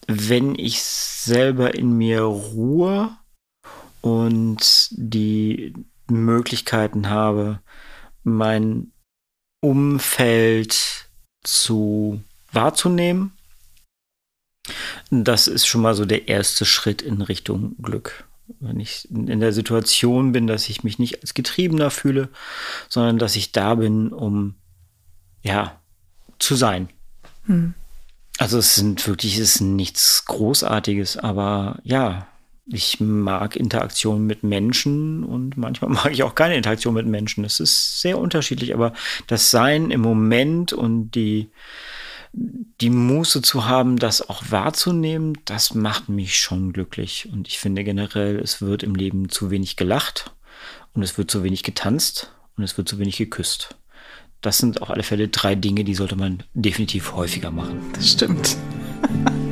wenn 0.09 0.55
ich 0.55 0.83
selber 0.83 1.75
in 1.75 1.93
mir 1.97 2.23
Ruhe 2.23 3.11
und 4.01 4.89
die 4.91 5.75
Möglichkeiten 6.11 7.11
habe, 7.11 7.61
mein 8.25 8.93
Umfeld 9.61 11.09
zu 11.45 12.23
wahrzunehmen, 12.53 13.38
das 15.11 15.47
ist 15.47 15.67
schon 15.67 15.83
mal 15.83 15.95
so 15.95 16.05
der 16.05 16.29
erste 16.29 16.65
Schritt 16.65 17.03
in 17.03 17.23
Richtung 17.23 17.77
Glück. 17.81 18.25
Wenn 18.61 18.81
ich 18.81 19.07
in 19.11 19.41
der 19.41 19.53
Situation 19.53 20.33
bin, 20.33 20.47
dass 20.47 20.69
ich 20.69 20.83
mich 20.83 20.99
nicht 20.99 21.21
als 21.21 21.35
Getriebener 21.35 21.91
fühle, 21.91 22.31
sondern 22.89 23.19
dass 23.19 23.37
ich 23.37 23.53
da 23.53 23.75
bin, 23.75 24.13
um 24.13 24.55
ja 25.43 25.79
zu 26.39 26.55
sein. 26.55 26.89
Hm. 27.45 27.75
Also 28.39 28.59
es 28.59 28.77
sind 28.77 29.07
wirklich, 29.07 29.35
es 29.35 29.57
ist 29.57 29.61
nichts 29.61 30.25
Großartiges, 30.25 31.17
aber 31.17 31.79
ja, 31.83 32.29
ich 32.71 33.01
mag 33.01 33.57
Interaktion 33.57 34.27
mit 34.27 34.43
Menschen 34.45 35.25
und 35.25 35.57
manchmal 35.57 35.91
mag 35.95 36.13
ich 36.13 36.23
auch 36.23 36.35
keine 36.35 36.57
Interaktion 36.57 36.95
mit 36.95 37.07
Menschen. 37.07 37.43
Das 37.43 37.61
ist 37.61 38.01
sehr 38.01 38.19
unterschiedlich, 38.19 38.75
aber 38.75 38.93
das 39.27 39.51
Sein 39.51 39.91
im 39.91 40.01
Moment 40.01 40.73
und 40.73 41.11
die, 41.11 41.51
die 42.33 42.91
Muße 42.91 43.43
zu 43.43 43.67
haben, 43.67 43.97
das 43.97 44.29
auch 44.29 44.43
wahrzunehmen, 44.51 45.39
das 45.45 45.75
macht 45.75 46.09
mich 46.09 46.37
schon 46.37 46.73
glücklich. 46.73 47.29
Und 47.33 47.49
ich 47.49 47.59
finde 47.59 47.85
generell, 47.85 48.39
es 48.39 48.61
wird 48.61 48.83
im 48.83 48.95
Leben 48.95 49.29
zu 49.29 49.51
wenig 49.51 49.77
gelacht 49.77 50.33
und 50.95 51.03
es 51.03 51.19
wird 51.19 51.31
zu 51.31 51.43
wenig 51.43 51.63
getanzt 51.63 52.33
und 52.57 52.65
es 52.65 52.77
wird 52.77 52.89
zu 52.89 52.99
wenig 52.99 53.17
geküsst 53.17 53.77
das 54.41 54.59
sind 54.59 54.83
auf 54.83 54.91
alle 54.91 55.03
Fälle 55.03 55.29
drei 55.29 55.55
Dinge, 55.55 55.85
die 55.85 55.95
sollte 55.95 56.17
man 56.17 56.43
definitiv 56.55 57.13
häufiger 57.13 57.51
machen. 57.51 57.81
Das 57.95 58.11
stimmt. 58.11 58.57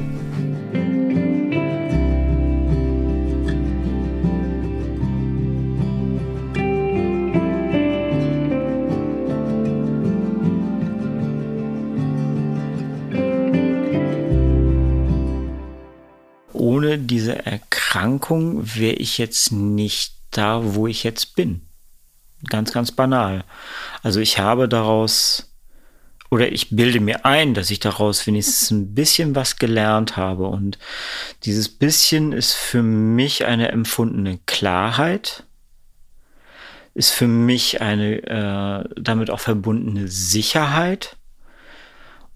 Erkrankung 17.45 18.74
wäre 18.74 18.95
ich 18.95 19.18
jetzt 19.18 19.53
nicht 19.53 20.14
da, 20.30 20.74
wo 20.74 20.87
ich 20.87 21.05
jetzt 21.05 21.37
bin. 21.37 21.62
Ganz, 22.49 22.72
ganz 22.72 22.93
banal. 22.93 23.45
Also 24.03 24.20
ich 24.20 24.39
habe 24.39 24.68
daraus, 24.68 25.53
oder 26.30 26.53
ich 26.53 26.70
bilde 26.70 27.01
mir 27.01 27.24
ein, 27.24 27.55
dass 27.55 27.70
ich 27.70 27.80
daraus 27.80 28.26
wenigstens 28.26 28.70
ein 28.70 28.95
bisschen 28.95 29.34
was 29.34 29.57
gelernt 29.57 30.16
habe. 30.16 30.47
Und 30.47 30.78
dieses 31.45 31.68
bisschen 31.68 32.32
ist 32.32 32.53
für 32.53 32.82
mich 32.82 33.47
eine 33.47 33.70
empfundene 33.70 34.39
Klarheit, 34.47 35.45
ist 36.95 37.11
für 37.11 37.28
mich 37.28 37.80
eine 37.80 38.22
äh, 38.22 38.89
damit 39.01 39.30
auch 39.30 39.41
verbundene 39.41 40.09
Sicherheit. 40.09 41.16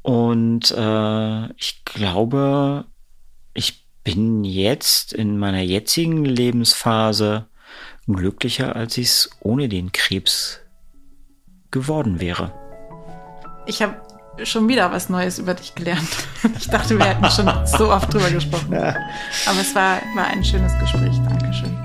Und 0.02 0.70
äh, 0.70 1.52
ich 1.56 1.84
glaube, 1.84 2.86
ich 3.54 3.84
bin 4.04 4.44
jetzt 4.44 5.12
in 5.12 5.38
meiner 5.38 5.60
jetzigen 5.60 6.24
Lebensphase 6.24 7.46
glücklicher, 8.06 8.74
als 8.76 8.98
ich 8.98 9.08
es 9.08 9.30
ohne 9.40 9.68
den 9.68 9.92
Krebs 9.92 10.60
geworden 11.70 12.20
wäre. 12.20 12.52
Ich 13.66 13.82
habe 13.82 13.96
schon 14.44 14.68
wieder 14.68 14.90
was 14.90 15.08
Neues 15.08 15.38
über 15.38 15.54
dich 15.54 15.74
gelernt. 15.74 16.08
Ich 16.58 16.68
dachte, 16.68 16.98
wir 16.98 17.04
hätten 17.04 17.30
schon 17.30 17.50
so 17.66 17.92
oft 17.92 18.12
drüber 18.12 18.30
gesprochen. 18.30 18.74
Aber 18.74 19.60
es 19.60 19.74
war, 19.74 20.00
war 20.14 20.26
ein 20.26 20.42
schönes 20.42 20.72
Gespräch. 20.78 21.16
Dankeschön. 21.28 21.76